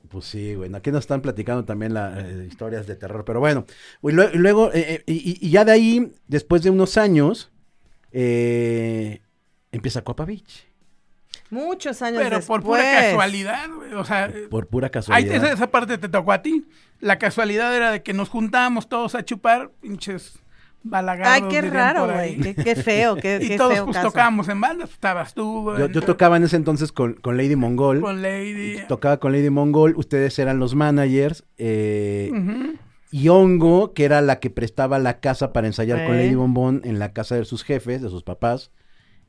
[0.09, 0.73] Pues sí, güey.
[0.73, 3.25] Aquí nos están platicando también las historias de terror.
[3.25, 3.65] Pero bueno,
[4.03, 7.51] y luego, eh, eh, y, y ya de ahí, después de unos años,
[8.11, 9.21] eh,
[9.71, 10.67] empieza Copa Beach.
[11.49, 12.61] Muchos años Pero después.
[12.61, 13.93] por pura casualidad, güey.
[13.93, 15.35] O sea, eh, Por pura Ahí casualidad.
[15.35, 16.65] esa, esa parte te tocó a ti.
[16.99, 20.39] La casualidad era de que nos juntábamos todos a chupar pinches
[20.83, 21.33] balagardos.
[21.33, 22.35] Ay, qué raro, ahí.
[22.37, 22.53] güey.
[22.55, 24.07] Qué, qué feo, qué, Y qué todos feo pues caso.
[24.09, 24.89] tocábamos en bandas.
[24.91, 28.01] Estabas tú, Yo, en- yo tocaba en ese entonces con, con Lady Mongol.
[28.01, 28.77] con Lady.
[28.87, 29.93] Tocaba con Lady Mongol.
[29.95, 31.43] Ustedes eran los managers.
[31.57, 32.31] eh.
[33.09, 36.17] Y Hongo, que era la que prestaba la casa para ensayar con.
[36.17, 38.69] Lady Bombón en la casa de sus jefes, de sus papás,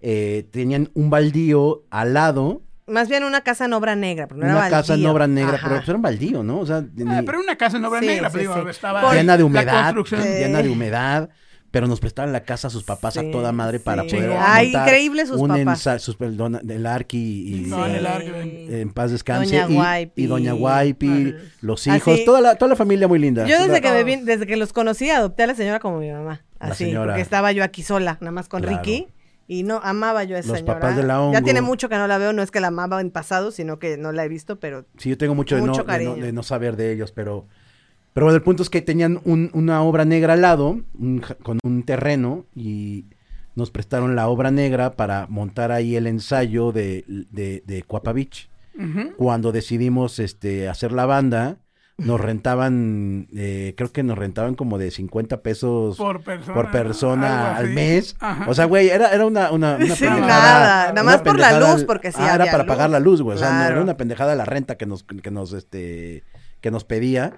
[0.00, 4.46] eh, tenían un baldío al lado, Más bien una casa en obra negra, pero no
[4.46, 5.66] era una casa en obra negra, Ajá.
[5.66, 6.60] pero pues era un baldío, ¿no?
[6.60, 8.70] O sea, ni- Ah, pero una casa en obra Sí, negra, sí, pero digo, sí.
[8.70, 9.94] estaba Por- llena de humedad.
[10.06, 10.16] Sí.
[10.16, 11.28] llena de humedad,
[11.70, 14.16] pero nos prestaban la casa a sus papás a toda madre para sí.
[14.16, 14.32] poder.
[14.40, 16.02] Ay, montar increíble sus un papás.
[16.02, 17.18] sus, perdón, el Arqui
[17.56, 18.06] y, No, en el.
[18.06, 18.30] Arqui,
[18.70, 20.22] en paz descanse Doña y- Guaypi.
[20.22, 21.34] y, Doña Guaypi, Así.
[21.60, 22.24] los hijos, Así.
[22.24, 23.46] toda la toda la familia muy linda.
[23.46, 26.10] Yo desde que, me vine- desde que los conocí adopté a la señora como mi
[26.10, 26.40] mamá.
[26.58, 27.08] La Así, señora.
[27.12, 28.78] porque estaba yo aquí sola, nada más con Claro.
[28.78, 29.08] Ricky.
[29.48, 30.78] Y no, amaba yo a esa Los señora.
[30.78, 31.42] papás de la Ya Hongo.
[31.42, 33.96] tiene mucho que no la veo, no es que la amaba en pasado, sino que
[33.96, 36.24] no la he visto, pero Sí, yo tengo mucho, de, Mucho no, de, no, cariño.
[36.26, 37.46] de no saber de ellos, pero...
[38.12, 41.60] Pero bueno, el punto es que tenían un- una obra negra al lado, un con
[41.62, 43.06] un terreno, y
[43.54, 48.48] nos prestaron la obra negra para montar ahí el ensayo de, de, de Cuapa Beach.
[49.16, 51.56] Cuando decidimos este, hacer la banda,
[51.98, 56.54] nos rentaban, eh, creo que nos rentaban como de 50 pesos Por persona.
[56.54, 58.14] por persona algo al mes.
[58.20, 58.44] Ajá.
[58.48, 60.20] O sea, güey, era, era una, una, una Sí, pendejada.
[60.26, 62.66] nada, nada una más por la luz, porque sí Ah, era para luz.
[62.68, 63.36] pagar la luz, güey.
[63.36, 66.22] O sea, no, era una pendejada la renta que nos, que nos, este,
[66.60, 67.32] que nos pedía.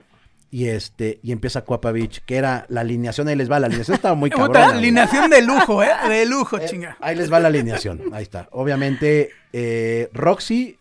[0.53, 3.94] Y este, y empieza Cuapa Beach, que era la alineación, ahí les va, la alineación
[3.94, 4.70] estaba muy cabrona.
[4.70, 5.88] alineación de lujo, ¿eh?
[6.09, 6.96] De lujo, Eh, chinga.
[7.01, 8.49] Ahí les va la alineación, ahí está.
[8.51, 10.77] Obviamente, eh, Roxy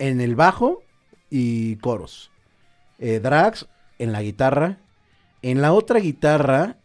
[0.00, 0.82] en el bajo
[1.30, 2.31] y coros.
[3.04, 3.66] Eh, Drax
[3.98, 4.78] en la guitarra.
[5.42, 6.76] En la otra guitarra,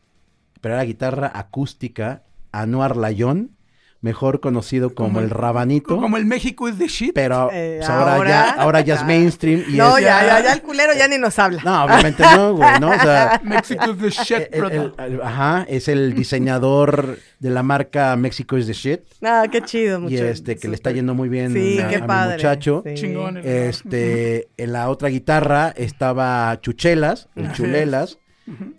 [0.61, 3.55] pero era guitarra acústica, Anuar Layón,
[4.01, 5.97] mejor conocido como, Como el el- Rabanito.
[5.99, 7.13] Como el México es de shit.
[7.15, 9.63] Pero Eh, pues, ahora, ahora- ya, ahora ya es mainstream.
[9.67, 11.61] Y no, es- ya, ya, ya el culero ya ni nos habla.
[11.63, 12.89] No, obviamente no, güey, ¿no?
[12.89, 14.91] O sea, México es de shit, el- brother.
[14.99, 19.01] el- ajá, es el diseñador de la marca México is the shit.
[19.23, 20.25] Ah, qué chido, Y mucho.
[20.25, 22.35] este, que le está yendo muy bien Sí, a, qué a mi padre.
[22.35, 22.83] muchacho.
[22.85, 22.93] sí.
[22.95, 23.37] Chingón.
[23.37, 27.63] el- Este, en la otra guitarra estaba Chuchelas, el Así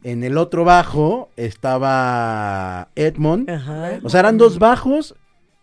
[0.02, 3.50] En el otro bajo estaba Edmond.
[3.50, 4.00] Ajá.
[4.02, 5.14] O sea, eran dos bajos,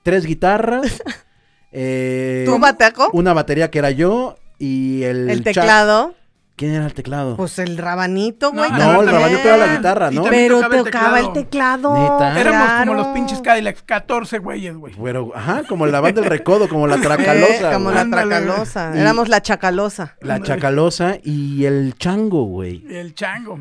[0.03, 1.01] tres guitarras.
[1.71, 3.09] eh, ¿Tú, Bataco?
[3.13, 6.13] una batería que era yo y el, teclado.
[6.57, 7.35] ¿Quién era el teclado?
[7.35, 8.71] Pues el rabanito, güey.
[8.71, 10.23] No, no, el rabanito era la guitarra, ¿no?
[10.23, 11.93] Pero tocaba el tocaba el teclado.
[11.93, 12.13] teclado.
[12.29, 12.39] Neta.
[12.39, 14.93] Éramos como los pinches Cadillacs, 14 güeyes, güey.
[15.03, 17.73] Pero, ajá, como la banda del recodo, como la tracalosa.
[17.73, 17.95] como güey.
[17.95, 18.97] la tracalosa.
[18.97, 20.15] Éramos la chacalosa.
[20.21, 22.85] La chacalosa y el chango, güey.
[22.89, 23.59] El chango.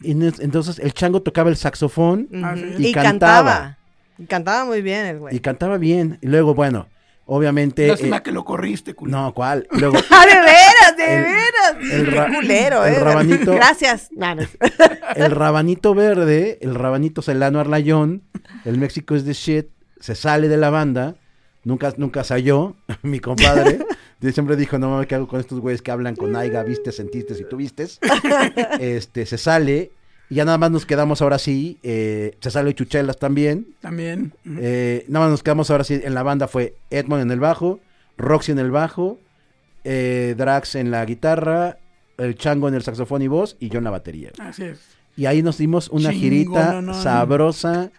[0.00, 2.28] Y en- entonces el chango tocaba el saxofón.
[2.44, 3.02] Ah, Y cantaba.
[3.02, 3.78] cantaba.
[4.16, 5.34] Y Cantaba muy bien el güey.
[5.36, 6.18] Y cantaba bien.
[6.22, 6.86] Y luego, bueno,
[7.28, 7.86] obviamente...
[7.86, 9.12] Lástima eh, que lo corriste, culo.
[9.12, 9.66] no, ¿cuál?
[9.72, 11.92] Luego, ¡Ah, de veras, de El- veras!
[11.92, 13.00] el ra- Qué culero, el eh.
[13.00, 14.08] rabanito- Gracias.
[14.12, 14.42] No, no.
[15.16, 18.22] el rabanito verde, el rabanito Celano Arlayón,
[18.64, 19.66] el México es de shit,
[20.00, 21.14] se sale de la banda,
[21.64, 23.78] nunca, nunca salió, mi compadre.
[24.32, 27.34] siempre dijo, no mames, ¿qué hago con estos güeyes que hablan con Aiga, viste, sentiste
[27.38, 28.00] y tú vistes?
[28.80, 29.92] Este, se sale,
[30.30, 34.32] y ya nada más nos quedamos ahora sí, eh, se sale Chuchelas también, También.
[34.58, 37.80] eh, nada más nos quedamos ahora sí en la banda fue Edmond en el bajo,
[38.16, 39.18] Roxy en el bajo,
[39.84, 41.78] eh, Drax en la guitarra,
[42.18, 44.32] el Chango en el saxofón y voz, y yo en la batería.
[44.38, 44.80] Así es.
[45.16, 47.02] Y ahí nos dimos una Chingo, girita no, no, no.
[47.02, 47.90] sabrosa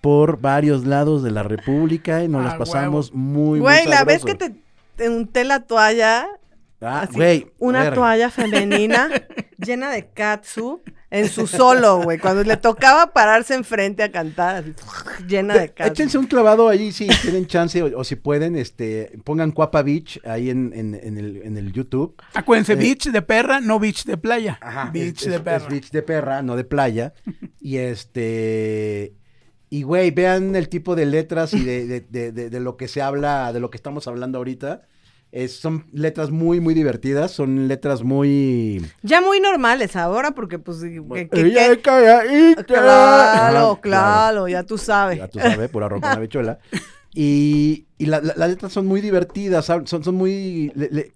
[0.00, 4.04] por varios lados de la República y nos Ah, las pasamos muy, muy Güey, la
[4.04, 4.54] vez que te,
[4.96, 6.26] te unté la toalla,
[6.80, 9.08] Ah, así, güey, una toalla femenina
[9.58, 12.18] llena de katsu en su solo, güey.
[12.18, 14.74] Cuando le tocaba pararse enfrente a cantar, así,
[15.26, 15.92] llena de katsu.
[15.92, 20.20] Échense un clavado ahí si tienen chance o, o si pueden, este, pongan Cuapa Beach
[20.24, 22.14] ahí en, en, en el, en el YouTube.
[22.34, 24.58] Acuérdense, Eh, beach de perra, no beach de playa.
[24.60, 25.56] Ajá, beach es, de es- perra.
[25.64, 27.14] es beach de perra, no de playa.
[27.60, 29.14] y este.
[29.70, 32.88] Y güey, vean el tipo de letras y de, de- de- de- de lo que
[32.88, 34.82] se habla, de lo que estamos hablando ahorita.
[35.30, 37.30] Es- son letras muy, muy divertidas.
[37.32, 38.84] Son letras muy.
[39.02, 40.78] Ya muy normales ahora, porque pues...
[40.80, 42.64] que- que- Ella que- es calladita.
[42.64, 45.18] Claro, Ajá, claro, ya tú sabes.
[45.18, 46.58] Ya tú sabes, pura ropa una bichuela.
[47.14, 50.70] Y, y la- la- las letras son muy divertidas, son, son muy...
[50.74, 51.12] le- le-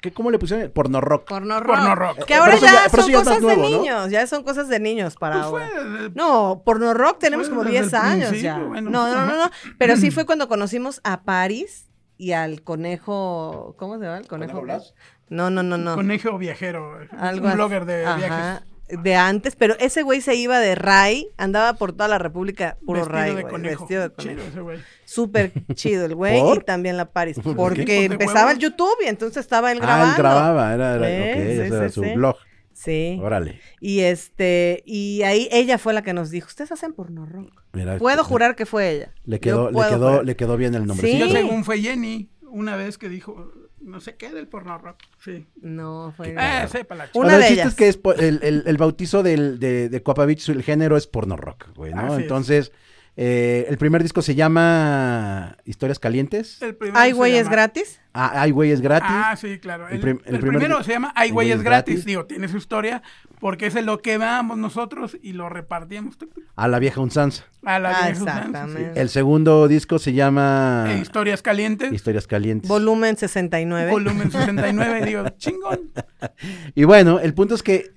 [0.00, 0.70] ¿qué- ¿Cómo le pusieron?
[0.72, 1.28] Porno rock.
[1.28, 1.76] Porno rock.
[1.76, 2.24] Porno rock.
[2.24, 3.78] Que ahora ya, son ya cosas nuevo, de ¿no?
[3.82, 6.10] niños, ya son cosas de niños para Pues ahora.
[6.14, 8.58] No, porno rock tenemos como desde 10 el años ya.
[8.58, 8.90] bueno.
[8.90, 13.98] No, no, no, no, pero sí fue cuando conocimos a Paris y al conejo, ¿cómo
[13.98, 14.18] se llama?
[14.18, 14.52] El conejo.
[14.52, 14.94] ¿Conejo Blas?
[15.28, 15.94] No, no, no, no.
[15.94, 16.98] Conejo viajero.
[17.18, 19.02] Algo un blogger de Ajá, viajes.
[19.02, 23.00] De antes, pero ese güey se iba de Ray, andaba por toda la República puro
[23.00, 23.80] Vestido Ray, de conejo.
[23.86, 24.48] vestido de Chido conejo.
[24.50, 24.78] ese güey.
[25.06, 28.58] Súper chido el güey y también la Paris, porque empezaba el.
[28.58, 30.04] YouTube y entonces estaba él grabando.
[30.06, 32.12] Ah, él grababa, era, era, Sí, ok, sí, ese era sí, su sí.
[32.14, 32.36] blog.
[32.84, 33.18] Sí.
[33.22, 33.60] Órale.
[33.80, 37.62] Y este, y ahí ella fue la que nos dijo, ustedes hacen porno rock.
[37.72, 39.12] Mira, Puedo le- jurar que fue ella.
[39.24, 40.24] Le Yo quedó, le quedó, jurar.
[40.24, 41.10] le quedó bien el nombre.
[41.10, 41.18] Sí.
[41.18, 44.96] Ya según fue Jenny, una vez que dijo, no sé qué del porno rock.
[45.24, 45.46] Sí.
[45.60, 47.18] No, fue Eh, sepa la chica.
[47.18, 47.68] Una el de chiste ellas.
[47.68, 51.06] es que es el, el- el bautizo del, de, de Coapa Beach, el género es
[51.06, 52.14] porno rock, güey, ¿no?
[52.14, 52.72] Así es.
[53.16, 56.58] Eh, el primer disco se llama Historias Calientes.
[56.94, 58.00] ¿Ay, güey, es gratis?
[58.12, 59.08] Ah, Ay, güey, es gratis.
[59.10, 59.88] Ah, sí, claro.
[59.88, 61.94] El El, prim- el el primer primero se llama Ay, güey, es gratis.
[61.94, 62.04] gratis.
[62.06, 63.02] Digo, tiene su historia,
[63.40, 66.16] porque ese es lo que dábamos nosotros y lo repartíamos
[66.56, 67.44] A la vieja unsanza.
[67.64, 68.48] a la Ah, vieja usanza, sí.
[68.48, 69.00] exactamente.
[69.00, 72.68] El segundo disco se llama Eh, historias calientes, Historias Calientes.
[72.68, 73.90] Volumen 69.
[73.92, 75.80] volumen 69, digo, chingón.
[76.74, 77.92] Y bueno, el punto es que,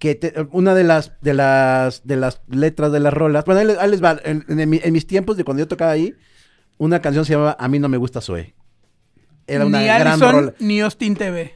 [0.00, 3.66] que te- una de las, de las, de las letras de las rolas, bueno, ahí
[3.68, 6.14] les, ahí les va, en, en mi- en mis tiempos de cuando yo tocaba ahí,
[6.78, 8.54] una canción se llamaba A mí no me gusta Zoe.
[9.46, 10.54] Era una ni gran Allison rola.
[10.58, 11.54] ni Austin TV.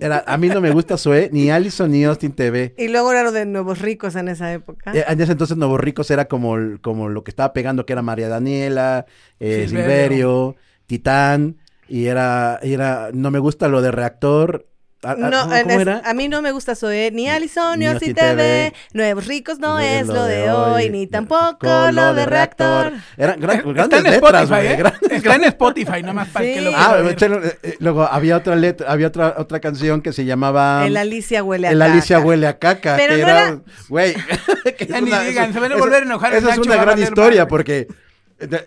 [0.00, 2.74] Era A mí no me gusta Zoe, ni Allison ni Austin TV.
[2.76, 4.92] Y luego era lo de Nuevos Ricos en esa época.
[4.92, 8.02] Eh, En ese entonces Nuevos Ricos era como, como lo que estaba pegando, que era
[8.02, 9.06] María Daniela,
[9.38, 9.84] eh, Silverio.
[9.84, 11.56] Silverio, Titán,
[11.88, 14.66] y era, y era, no me gusta lo de reactor.
[15.04, 16.02] Ah, No, ¿cómo, en cómo es- era?
[16.04, 18.30] a mí no me gusta Zoe, ni Alison, ni Ni Austin TV.
[18.36, 18.72] TV.
[18.92, 22.92] Nuevos Ricos no es lo de hoy, ni tampoco lo de Reactor.
[23.16, 24.76] Eran gran- Está grandes en letras, Spotify, güey, ¿eh?
[24.76, 26.54] grandes- Está en Spotify, nada más para Sí.
[26.54, 30.24] que lo Ah, eh, eh, luego había otra letra, había otra otra canción que se
[30.24, 32.26] llamaba El Alicia huele a El Alicia caca.
[32.26, 34.14] huele a caca, Pero que no era, era- güey,
[35.02, 37.78] ni digan, se van a volver a enojar Esa es una a gran historia porque
[37.80, 37.88] eh,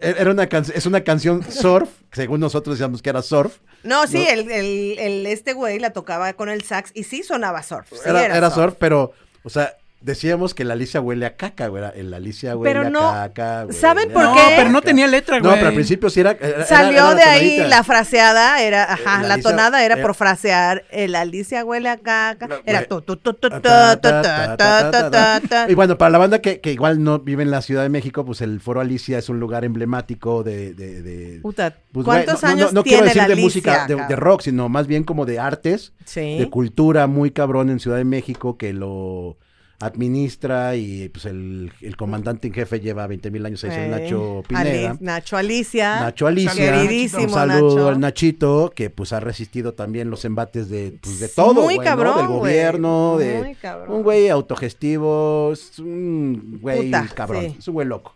[0.01, 3.57] era una es una canción surf, según nosotros decíamos que era surf.
[3.83, 4.29] No, sí, No.
[4.31, 7.87] El, el, el- este güey la tocaba con el sax y sí sonaba surf.
[7.91, 9.13] sí era, era surf, pero
[9.43, 12.89] o sea, decíamos que la Alicia huele a caca, güey, el Alicia huele Pero a
[12.89, 13.61] no, caca.
[13.65, 14.41] huele ¿saben por No, qué?
[14.55, 15.55] pero no tenía letra, No, güey.
[15.55, 16.37] pero al principio sí era.
[16.65, 20.15] Salió era de ahí la fraseada, era, ajá, la la Alicia- tonada era era- por
[20.15, 22.87] frasear, el Alicia huele a caca, No, era güey.
[22.87, 23.49] tu, tu, tu, tu.
[25.69, 28.25] Y bueno, para la banda que, que igual no vive en la Ciudad de México,
[28.25, 30.73] pues el Foro Alicia es un lugar emblemático de...
[30.73, 33.41] de, de- Puta, pues, güey, ¿cuántos no, no, años no quiero tiene decir la de
[33.41, 36.37] música, de, de rock, sino más bien como de artes, Sí.
[36.37, 39.37] de cultura muy cabrón en Ciudad de México que lo
[39.79, 43.91] administra y pues el, el comandante en jefe lleva 20 mil años ahí, es el
[43.91, 44.97] Nacho Pineda.
[44.99, 45.99] Nacho Alicia.
[46.01, 47.87] Nacho Alicia, Queridísimo un saludo Nacho.
[47.89, 52.17] al Nachito, que pues ha resistido también los embates de, pues, de todo, Muy cabrón,
[52.17, 53.97] del gobierno, de cabrón.
[53.97, 57.55] un güey autogestivo, es un güey Puta, cabrón, sí.
[57.59, 58.15] es un güey loco.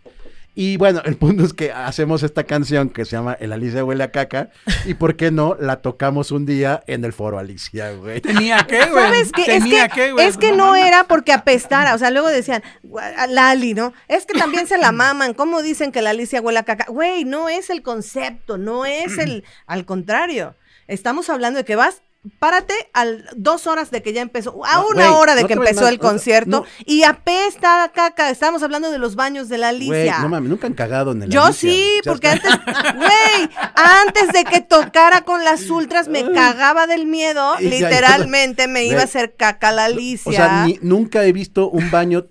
[0.54, 4.04] Y bueno, el punto es que hacemos esta canción que se llama El Alicia huele
[4.04, 4.50] a caca.
[4.84, 8.20] Y por qué no, la tocamos un día en el foro Alicia, güey.
[8.20, 9.02] Tenía que, güey.
[9.04, 9.42] ¿Sabes qué?
[9.42, 10.26] Es Tenía que, güey.
[10.26, 11.94] es que no era porque apestara.
[11.94, 13.94] O sea, luego decían, "Gua- Lali, ¿no?
[14.08, 15.32] Es que también se la maman.
[15.32, 16.84] ¿Cómo dicen que la Alicia huele a caca?
[16.88, 19.44] Güey, no es el concepto, no es el.
[19.66, 20.54] Al contrario.
[20.86, 22.02] Estamos hablando de que vas.
[22.38, 23.04] Párate a
[23.34, 25.98] dos horas de que ya empezó, a No, una hora de no que empezó el
[25.98, 26.64] concierto no.
[26.86, 28.30] y apesta caca.
[28.30, 30.20] Estamos hablando de los baños de la Alicia.
[30.20, 32.52] no mames, nunca han cagado en el Yo Alicia, sí, porque está.
[32.52, 37.88] antes, güey, antes de que tocara con las ultras me cagaba del miedo, Y ya-
[37.88, 40.30] literalmente me iba a hacer caca la Alicia.
[40.30, 42.26] O sea, ni- nunca he visto un baño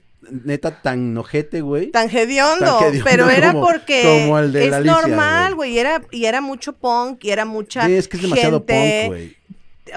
[0.45, 1.91] neta tan nojete, güey.
[1.91, 5.71] Tan hediondo, pero era como- porque como el de es la Alicia, normal, güey.
[5.71, 8.59] güey, y era, y era mucho punk, y era mucha Sí, es que es demasiado
[8.59, 9.40] gente, punk, güey.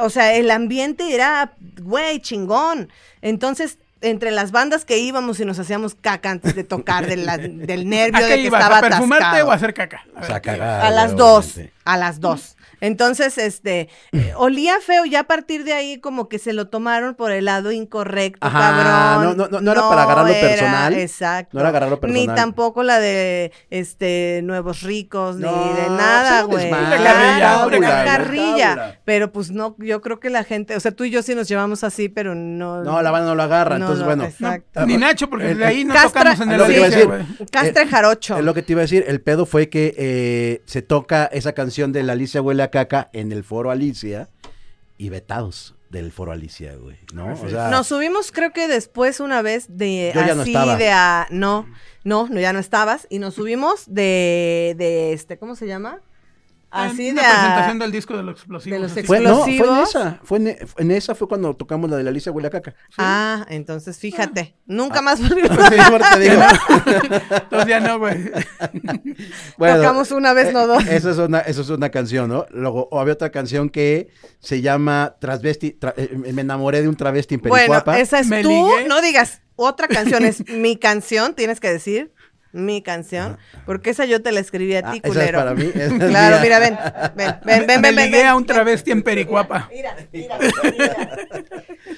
[0.01, 2.91] O sea, el ambiente era, güey, chingón.
[3.23, 7.39] Entonces, entre las bandas que íbamos y nos hacíamos caca antes de tocar del, la-
[7.39, 8.61] del nervio ¿A de qué que ibas?
[8.63, 9.49] estaba ¿A perfumarte atascado.
[9.49, 10.05] o a hacer caca?
[10.15, 10.59] A O ver, sea, ¿qué ibas?
[10.61, 10.87] cagar.
[10.87, 12.57] A las dos, a las dos.
[12.85, 17.15] Entonces, este, eh, olía feo, ya a partir de ahí como que se lo tomaron
[17.15, 19.37] por el lado incorrecto, Ajá, cabrón.
[19.37, 20.95] no, no, no, no era para agarrarlo era, personal.
[20.95, 21.51] Exacto.
[21.55, 22.35] No era agarrarlo Ni personal.
[22.37, 26.69] tampoco la de, este, Nuevos Ricos, No, ni de nada, güey.
[26.69, 29.01] Una carrilla, una una carrilla.
[29.05, 31.49] Pero pues no, yo creo que la gente, o sea, tú y yo sí nos
[31.49, 32.83] llevamos así, pero no.
[32.85, 34.25] No, la banda no lo agarra, entonces no, bueno.
[34.25, 34.87] Exacto.
[34.87, 37.49] Ni Nacho, porque de ahí no Castra- tocamos en es el.
[37.51, 38.39] Castre Eh, Jarocho.
[38.39, 41.53] Es lo que te iba a decir, el pedo fue que eh, se toca esa
[41.53, 44.29] canción de la Alicia huele a caca en el foro Alicia
[44.99, 47.33] y vetados del foro Alicia, güey, ¿no?
[47.33, 50.77] O sea, Nos subimos creo que después una vez de Yo ya no así estaba.
[50.77, 51.67] de a no,
[52.03, 56.01] no, no ya no estabas y nos subimos de de este, ¿cómo se llama?
[56.75, 58.77] Así En de una a- presentación del disco de los explosivos.
[58.77, 59.03] de los así.
[59.07, 59.89] fue, no, fue en explosivos.
[59.91, 62.73] esa, fue en, en esa fue cuando tocamos la de la Alicia huele a caca.
[62.89, 62.97] Sí.
[62.99, 65.03] Ah, entonces fíjate, nunca Ah.
[65.03, 65.33] más digo.
[67.31, 68.17] Entonces ya no, güey.
[69.59, 70.87] Bueno, tocamos una vez, no eh, dos.
[70.87, 72.47] Esa es una, eso es una canción, ¿no?
[72.51, 74.09] Luego o había otra canción que
[74.41, 77.99] se llama Transvesti, tra- eh, me enamoré de un travesti en Bueno, Pericuapa.
[77.99, 78.89] esa es Me tú, ligué.
[78.89, 82.13] no digas otra canción es mi canción, tienes que decir
[82.55, 83.37] mi canción,
[83.67, 85.39] porque esa yo te la escribí a Ah, ti, esa es culero.
[85.39, 86.79] para mí, esa es claro, mira, ven,
[87.17, 88.27] ven, ven, ven, Me ven, ven, ligué ven.
[88.29, 89.69] a un travesti en Pericuapa.
[89.75, 91.17] Mira, mira, mira.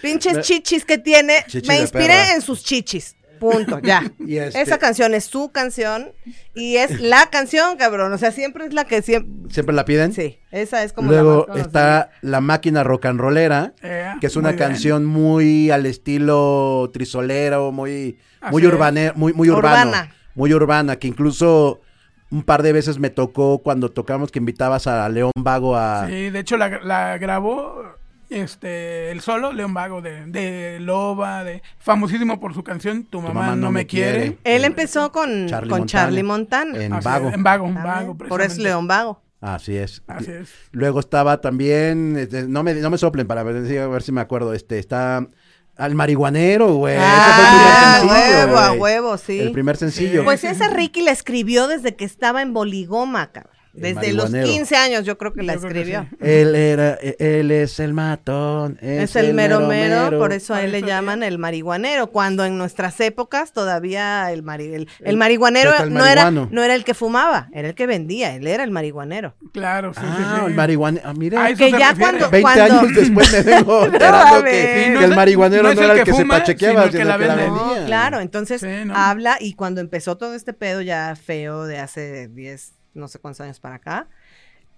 [0.03, 1.45] Pinches chichis que tiene.
[1.47, 2.35] Chichis me inspiré perra.
[2.35, 3.17] en sus chichis.
[3.39, 4.03] Punto, ya.
[4.27, 6.13] Y este- Esa canción es su canción
[6.55, 8.11] y es la canción, cabrón.
[8.15, 9.53] O sea, siempre es la que siempre.
[9.53, 10.15] ¿Siempre la piden?
[10.15, 14.37] Sí, esa es como la Luego está La Máquina Rock and Rollera, Eh, que es
[14.37, 14.69] una muy bien.
[14.69, 18.17] canción muy al estilo trisolero, muy,
[18.51, 18.73] muy Así es.
[18.73, 19.91] urbane, muy, muy urbano.
[19.91, 20.13] Urbana.
[20.37, 21.81] Muy urbana, que incluso
[22.31, 26.07] un par de veces me tocó cuando tocamos que invitabas a León Vago a...
[26.07, 27.83] Sí, de hecho la, la grabó
[28.29, 33.57] este el solo León Vago de, de Loba, de famosísimo por su canción Tu mamá,
[33.57, 34.39] no, me quiere.
[34.45, 35.87] Él empezó con Charlie con Montana.
[35.87, 36.85] Charlie Montana.
[36.85, 37.29] En Así Vago.
[37.29, 37.85] es, En Vago, También.
[37.85, 38.17] Vago.
[38.19, 38.61] Por eso.
[38.61, 39.23] León Vago.
[39.41, 40.03] Así es.
[40.07, 40.53] Así es.
[40.73, 44.21] Luego estaba también, este, no me, no me soplen para ver, a ver si me
[44.21, 45.29] acuerdo, este, está
[45.77, 46.95] al marihuanero, güey.
[46.97, 48.15] Ese fue el primer Ah, sencillo,
[48.47, 49.41] huevo, a huevo, sí.
[49.41, 50.25] El primer sencillo.
[50.25, 53.56] Pues esa Ricky la escribió desde que estaba en Boligoma, cabrón.
[53.77, 54.47] Desde los marihuanero.
[54.47, 56.03] 15 años yo creo que la que escribió.
[56.11, 56.17] sí.
[56.21, 58.79] Él era, e- él es el matón.
[58.81, 62.99] Es, el mero mero, por eso a él le llaman el marihuanero, cuando en nuestras
[63.01, 67.49] épocas todavía el, mari- el, el marihuanero el no, era, no era el que fumaba,
[67.53, 69.35] era el que vendía, él era el marihuanero.
[69.53, 70.47] Claro, sí, Ah, sí.
[70.47, 71.09] el marihuanero.
[71.09, 71.45] Ah, mira.
[71.45, 75.15] A eso Que ya cuando- 20 cuando- años después me vengo enterando que, no el
[75.17, 77.35] marihuanero no era el que que, se pachequeaba, sino el que sino la que la
[77.35, 77.51] vende.
[77.51, 77.87] No, vendía.
[77.87, 78.95] claro, entonces Sí, ¿no?
[78.97, 83.41] habla y cuando empezó todo este pedo ya feo de hace 10, no sé cuántos
[83.43, 84.09] años para acá,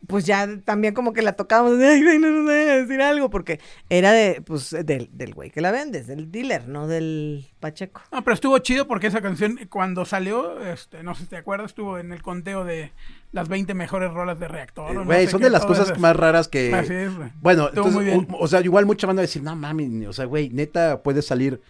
[0.06, 3.58] pues ya también como que la tocábamos, ay, no nos vayan a decir algo, porque
[3.90, 8.02] era de, pues, del, del güey que la vendes, del dealer, no del Pacheco.
[8.12, 11.70] No, pero estuvo chido porque esa canción cuando salió, este, no sé si te acuerdas,
[11.72, 12.92] estuvo en el conteo de
[13.32, 14.94] las 20 mejores rolas de reactor.
[14.94, 15.98] no Güey, sé son qué, de las cosas esas.
[15.98, 16.72] más raras que...
[16.74, 17.30] Así es, güey.
[17.40, 18.28] Bueno, entonces, muy bien.
[18.30, 21.02] o, o sea, igual mucha banda va a decir, no mami, o sea, güey, neta
[21.02, 21.60] puede salir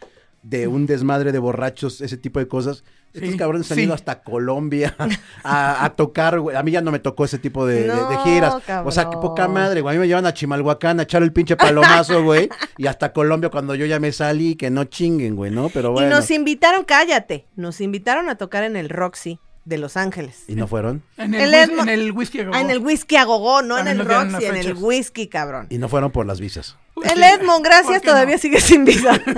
[0.42, 2.84] de un desmadre de borrachos, ese tipo de cosas.
[3.14, 3.84] Estos Sí, cabrones han sí.
[3.84, 4.94] ido hasta Colombia
[5.42, 6.56] a, a tocar, güey.
[6.56, 8.54] A mí ya no me tocó ese tipo de, de- de No, giras.
[8.84, 9.94] O sea, qué poca madre, güey.
[9.94, 12.48] A mí me llevan a Chimalhuacán a echar el pinche palomazo, güey.
[12.76, 15.68] y hasta Colombia cuando yo ya me salí, que no chinguen, güey, ¿no?
[15.70, 16.06] Pero bueno.
[16.06, 20.44] Y nos invitaron, cállate, nos invitaron a tocar en el Roxy de Los Ángeles.
[20.48, 21.02] ¿Y no fueron?
[21.16, 22.40] En el, El whis- en el whisky.
[22.52, 25.66] Ah, en el whisky a gogó, no en el Roxy, las en el whisky, cabrón.
[25.70, 26.76] Y no fueron por las visas.
[27.04, 29.12] El Edmond, gracias, todavía sigue sin visa.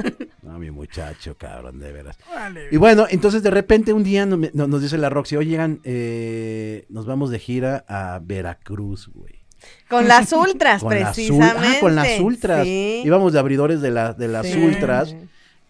[0.42, 2.18] No, mi muchacho, cabrón, de veras.
[2.28, 5.80] Vale, Y bueno, entonces de repente un día no- no- nos dice la Roxy, oigan,
[5.84, 9.44] eh, nos vamos de gira a Veracruz, güey.
[9.88, 11.76] Con las ultras, Con las precisamente.
[11.76, 12.64] ah, con las ultras.
[12.64, 13.02] Sí.
[13.04, 14.58] Íbamos de abridores de, la, de las Sí.
[14.58, 15.14] ultras.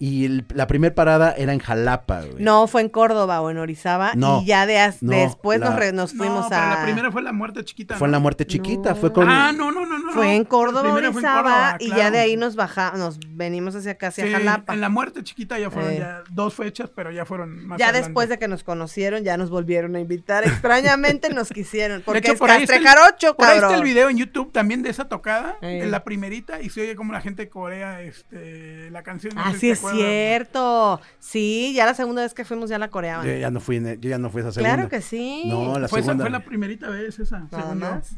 [0.03, 2.43] Y el- la primera parada era en Jalapa, güey.
[2.43, 4.13] No, fue en Córdoba o en Orizaba.
[4.17, 6.71] No, y ya de as- no, después nos, la- re- nos fuimos no, pero a.
[6.77, 7.97] la primera fue la muerte chiquita.
[7.97, 8.97] Fue en la muerte chiquita, No.
[8.97, 9.29] fue con...
[9.29, 10.13] Ah, no, no, no, no.
[10.13, 12.11] Fue en Córdoba, fue en Orizaba, Córdoba, y ya claro.
[12.13, 14.73] de ahí nos bajamos, nos venimos hacia acá, hacia Sí, Jalapa.
[14.73, 15.99] En la muerte chiquita ya fueron Eh.
[15.99, 18.09] ya dos fechas, pero ya fueron más Ya adelante.
[18.09, 20.45] después de que nos conocieron, ya nos volvieron a invitar.
[20.45, 22.01] Extrañamente nos quisieron.
[22.07, 23.81] Porque De hecho, es por ahí está el- Castrejarocho, Por ahí está cabrón.
[23.81, 25.81] el video en YouTube también de esa tocada, Eh.
[25.83, 29.35] en la primerita, y se oye como la gente corea este, la canción.
[29.35, 29.81] no sé si sí te es.
[29.97, 31.01] Cierto.
[31.19, 33.27] Sí, ya la segunda vez que fuimos ya la coreaban.
[33.27, 34.75] Yo ya no fui, en- yo ya no fui esa segunda.
[34.75, 35.45] Claro que sí.
[35.47, 36.25] No, la Fue, esa- segunda.
[36.25, 37.87] fue la primerita vez esa, Nada según yo.
[37.91, 38.17] más.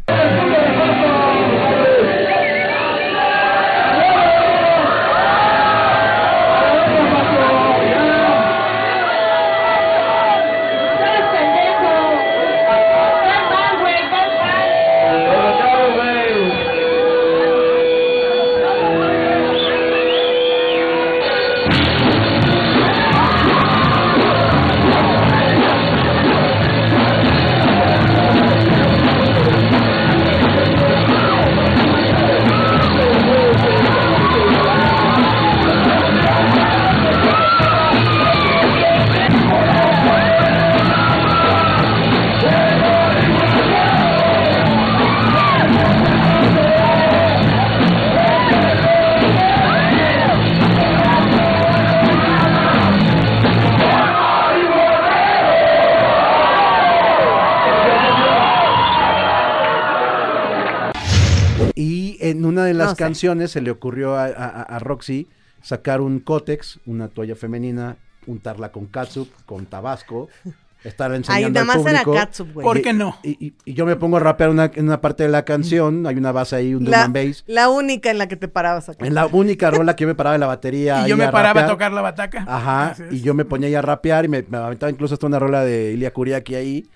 [62.95, 63.03] Sé.
[63.05, 65.29] canciones se le ocurrió a, a- a Roxy
[65.63, 70.29] sacar un cótex, una toalla femenina, untarla con catsup, con tabasco,
[70.85, 72.13] estar Ahí enseñando nada al más era público.
[72.15, 72.65] catsup, güey.
[72.65, 73.17] ¿Por qué no?
[73.23, 76.05] Y, y- y yo me pongo a rapear una, en una parte de la canción,
[76.09, 77.45] hay una base ahí, un drum and bass.
[77.47, 79.07] la única en la que te parabas acá.
[79.07, 80.97] En la única rola que yo me paraba en la batería.
[81.01, 82.45] Y ahí yo me a paraba a tocar la bataca.
[82.49, 85.39] Ajá, y yo me ponía ahí a rapear y me, me aventaba incluso hasta una
[85.39, 86.89] rola de Ilia Kuriaki ahí.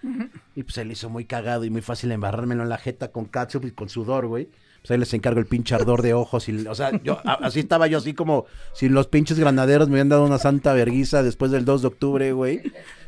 [0.56, 3.26] Y pues se le hizo muy cagado y muy fácil embarrármelo en la jeta con
[3.26, 4.48] catsup y con sudor, güey.
[4.86, 6.48] Pues ahí les encargo el pinche ardor de ojos.
[6.48, 9.94] Y, o sea, yo, a- así estaba yo, así como si los pinches granaderos me
[9.94, 12.62] habían dado una santa verguiza después del 2 de octubre, güey.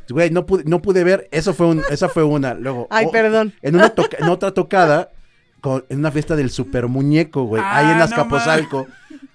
[0.09, 2.55] Güey, no pude, no pude ver, eso fue un, esa fue una.
[2.55, 3.53] Luego, Ay, oh, perdón.
[3.62, 5.11] En, una toca- en otra tocada,
[5.61, 7.62] con- en una fiesta del super muñeco, güey.
[7.64, 8.05] ahí en Ah, no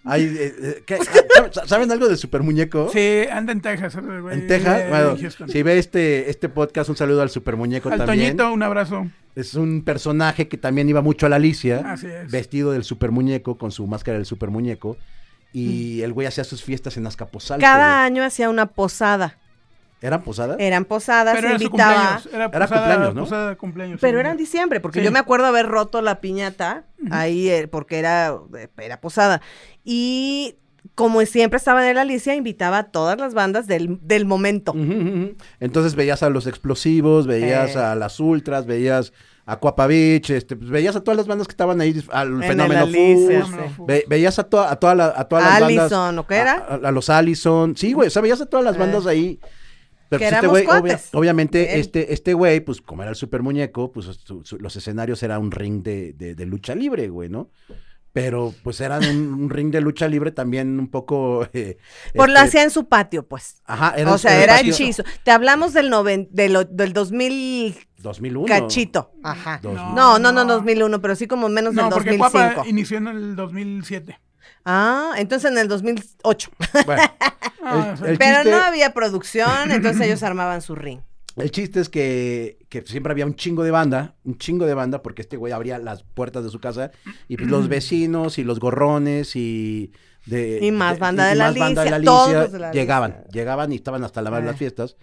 [0.05, 0.97] Eh, eh, ¿qué?
[0.97, 2.89] ¿Saben- ¿Saben algo de super muñeco?
[2.91, 3.95] Sí, anda en Texas.
[3.95, 5.15] güey, En Texas, bueno,
[5.47, 8.35] si ve este, este podcast, un saludo al super muñeco Al también.
[8.35, 9.07] Toñito, un abrazo.
[9.35, 12.29] Es un personaje que también iba mucho a la Alicia, Así es.
[12.31, 14.97] vestido del super muñeco, con su máscara del super muñeco.
[15.53, 17.61] Y el güey hacía sus fiestas en Azcapotzalco.
[17.61, 18.05] Cada güey.
[18.07, 19.37] año hacía una posada.
[20.03, 20.57] ¿Eran posadas?
[20.59, 21.93] Eran posadas, Pero se era su invitaba.
[21.93, 22.25] cumpleaños.
[22.27, 23.21] Era, Era posada, cumpleaños, ¿no?
[23.23, 23.99] posada de cumpleaños.
[24.01, 24.19] Pero sí.
[24.19, 25.05] era en diciembre, porque Sí.
[25.05, 28.37] yo me acuerdo haber roto la piñata ahí, eh, porque era,
[28.77, 29.41] era posada.
[29.83, 30.55] Y
[30.95, 34.73] como siempre estaba en la Alicia, invitaba a todas las bandas del, del momento.
[35.59, 37.79] Entonces veías a los explosivos, veías Eh.
[37.79, 39.13] a las ultras, veías
[39.45, 42.43] a Cuapa Beach, este, pues, veías a todas las bandas que estaban ahí, al En
[42.43, 43.81] Fenómeno Alicia, Fus, sí.
[43.87, 45.79] Ve- veías a, toda- a, toda la- a todas las bandas.
[45.91, 46.53] Allison, ¿o qué era?
[46.69, 47.75] A, a- a los Allison.
[47.75, 48.79] Sí, güey, o sea, veías a todas las Eh.
[48.79, 49.39] bandas ahí.
[50.19, 53.91] Pero Que pues, este obvia- obviamente, este, este güey, pues como era el super muñeco,
[53.91, 57.49] pues su- su- los escenarios era un ring de, de- de lucha libre, güey, ¿no?
[58.11, 61.47] Pero pues eran un, un ring de lucha libre también un poco...
[61.53, 61.77] eh,
[62.13, 63.63] Por la este, hacía en su patio, pues.
[63.65, 65.03] Ajá, era o sea, era hechizo.
[65.23, 68.45] Te hablamos del, noven, de lo- del 2000 2001.
[68.47, 69.11] cachito.
[69.23, 69.59] Ajá.
[69.63, 70.45] No, no, no, No.
[70.45, 72.53] 2001, pero sí como menos No, del porque 2005.
[72.53, 74.19] Cuapa inició en el 2007.
[74.65, 76.51] Ah, entonces en el 2008.
[76.85, 77.01] Bueno,
[77.65, 80.99] Ah, el- Pero chiste- no había producción, entonces ellos armaban su ring.
[81.35, 85.01] El chiste es que, que siempre había un chingo de banda, un chingo de banda,
[85.01, 86.91] porque este güey abría las puertas de su casa
[87.27, 89.91] y pues los vecinos y los gorrones y...
[90.25, 93.31] De, Y más banda de la banda Alicia, Alicia todos los de la llegaban, Alicia.
[93.33, 94.59] llegaban y estaban hasta la madre de las Eh.
[94.59, 94.95] fiestas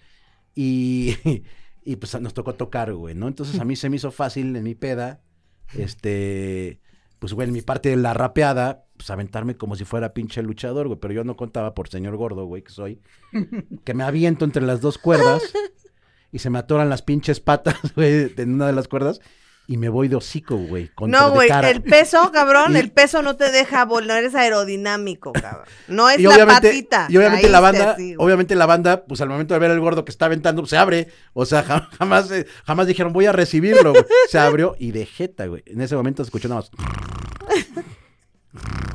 [0.55, 1.15] y,
[1.83, 3.27] y pues nos tocó tocar, güey, ¿no?
[3.27, 5.21] Entonces a mí se me hizo fácil en mi peda,
[5.77, 6.79] este,
[7.21, 10.87] pues güey, en mi parte de la rapeada, pues aventarme como si fuera pinche luchador,
[10.87, 12.99] güey, pero yo no contaba por señor gordo, güey, que soy,
[13.85, 15.43] que me aviento entre las dos cuerdas
[16.31, 19.21] y se me atoran las pinches patas, güey, en una de las cuerdas
[19.67, 23.37] y me voy de hocico, güey, No, güey, el peso, cabrón, Y- el peso no
[23.37, 25.63] te deja volar, eres aerodinámico, cabrón.
[25.87, 27.05] No es y la patita.
[27.09, 30.03] y obviamente la banda, así, obviamente la banda, pues al momento de ver al gordo
[30.03, 31.07] que está aventando, pues, se abre.
[31.33, 33.91] O sea, jam- jamás, eh, jamás dijeron voy a recibirlo.
[33.91, 34.03] güey.
[34.29, 35.63] Se abrió y de jeta, güey.
[35.67, 36.71] En ese momento se escuchó nada más.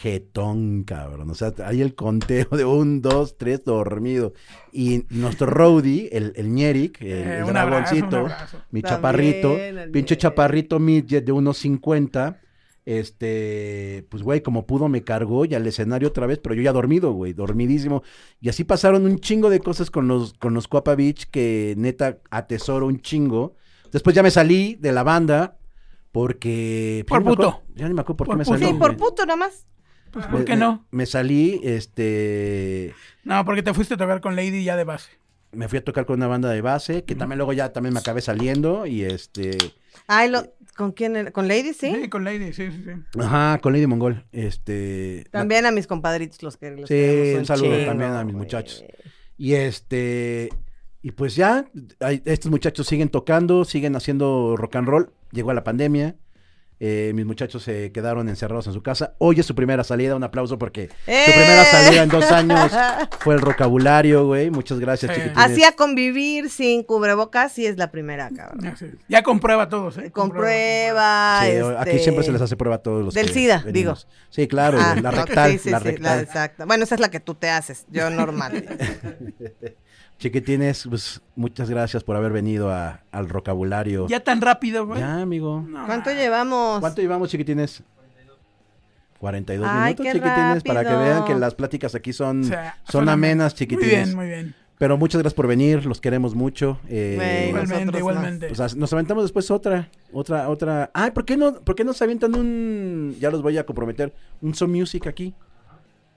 [0.00, 1.30] Jetón, cabrón.
[1.30, 4.32] O sea, ahí el conteo de un, dos, tres, dormido.
[4.72, 8.56] Y nuestro roadie, el, el Ñeric, el, Eh, el un abrazo, dragoncito, abrazo.
[8.70, 8.96] mi También,
[9.42, 9.56] chaparrito,
[9.92, 12.40] pinche chaparrito midget de unos 50.
[12.86, 16.72] Este, pues güey, como pudo me cargó ya al escenario otra vez, pero yo ya
[16.72, 18.02] dormido, güey, dormidísimo.
[18.40, 22.18] Y así pasaron un chingo de cosas con los, con los Cuapa Beach que neta
[22.30, 23.54] atesoro un chingo.
[23.92, 25.58] Después ya me salí de la banda
[26.10, 27.04] porque...
[27.06, 27.62] Por me acuerdo- puto.
[27.76, 28.66] Ya ni me acuerdo por, Por qué me salí.
[28.66, 29.66] Sí, por puto nada más.
[30.10, 30.86] Pues, Me- ¿por qué me- no?
[30.90, 32.94] Me salí, este...
[33.24, 35.10] No, porque te fuiste a tocar con Lady ya de base.
[35.52, 38.00] Me fui a tocar con una banda de base, que también luego ya también me
[38.00, 39.56] acabé saliendo y este...
[40.06, 40.44] Ay, lo,
[40.76, 41.30] ¿con quién era?
[41.32, 42.08] ¿Con Lady, sí?
[42.08, 43.18] con Lady, sí, sí, sí.
[43.20, 44.24] Ajá, con Lady Mongol.
[44.32, 45.24] Este.
[45.30, 48.84] También a mis compadritos los que los Sí, un saludo también a mis muchachos.
[49.36, 50.50] Y este.
[51.02, 51.66] Y pues ya,
[52.00, 55.12] hay- estos muchachos siguen tocando, siguen haciendo rock and roll.
[55.32, 56.14] Llegó la pandemia.
[56.82, 59.14] Eh, mis muchachos se quedaron encerrados en su casa.
[59.18, 60.16] Hoy es su primera salida.
[60.16, 61.24] Un aplauso porque ¡Eh!
[61.26, 62.72] su primera salida en dos años
[63.20, 64.50] fue el vocabulario, güey.
[64.50, 65.20] Muchas gracias, Sí.
[65.20, 65.50] chiquitines.
[65.52, 68.60] Así a convivir sin cubrebocas, sí es la primera, cabrón.
[68.62, 68.86] Ya, sí.
[69.08, 70.10] Ya comprueba todos, ¿eh?
[70.10, 71.40] Comprueba.
[71.44, 74.08] Sí, este, aquí siempre se les hace prueba a todos los Del que SIDA, venimos.
[74.30, 76.20] Sí, claro, Ah, la rectal, sí, sí, la sí, rectal.
[76.20, 76.64] exacta.
[76.64, 78.64] Bueno, esa es la que tú te haces, yo normal.
[80.20, 84.06] Chiquitines, pues muchas gracias por haber venido a- al vocabulario.
[84.06, 85.00] Ya tan rápido, güey.
[85.00, 85.64] Ya, amigo.
[85.66, 86.78] No, ¿Cuánto llevamos?
[86.80, 87.82] ¿Cuánto llevamos, chiquitines?
[89.18, 91.00] 42 Ay, minutos, chiquitines, para que rápido.
[91.04, 93.90] vean que las pláticas aquí son, O sea, son amenas, Muy chiquitines.
[94.06, 94.54] bien, muy bien.
[94.78, 96.78] Pero muchas gracias por venir, los queremos mucho.
[96.88, 98.52] eh, Igualmente, igualmente.
[98.76, 100.90] nos aventamos después otra, otra, otra.
[100.94, 104.14] Ay, ¿por qué no, por qué no se avientan un, ya los voy a comprometer,
[104.40, 105.34] un Some Music aquí?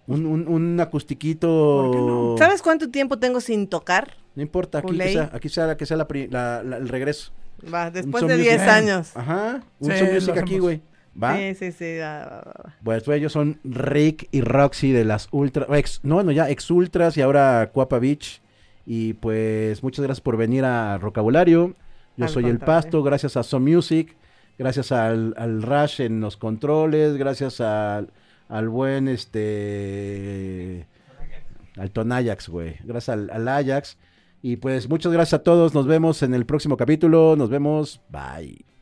[0.07, 2.35] Un, un, un acustiquito.
[2.37, 4.15] ¿Sabes cuánto tiempo tengo sin tocar?
[4.35, 7.31] No importa, aquí que sea, aquí sea, que sea la pri- la- la- el regreso.
[7.73, 8.49] Va, después de Music.
[8.51, 9.15] 10 años.
[9.15, 10.81] Ajá, un Sí, Music aquí, güey.
[11.21, 11.37] ¿Va?
[11.37, 11.97] Sí, sí, sí.
[11.99, 12.73] va, va, va.
[12.83, 17.15] Pues ellos son Rick y Roxy de las Ultra, ex, no, no, ya ex Ultras
[17.17, 18.41] y ahora Cuapa Beach.
[18.85, 21.75] Y pues muchas gracias por venir a Rocabulario.
[22.17, 22.59] Yo Al soy el.
[22.59, 24.15] Pasto, gracias a Some Music,
[24.57, 28.09] gracias al, al Rush en los controles, gracias al,
[28.49, 30.87] al buen este
[31.77, 32.75] al Ton Ajax, güey.
[32.83, 33.97] Gracias al, al Ajax.
[34.41, 35.73] Y pues muchas gracias a todos.
[35.73, 37.35] Nos vemos en el próximo capítulo.
[37.35, 38.01] Nos vemos.
[38.09, 38.72] Bye.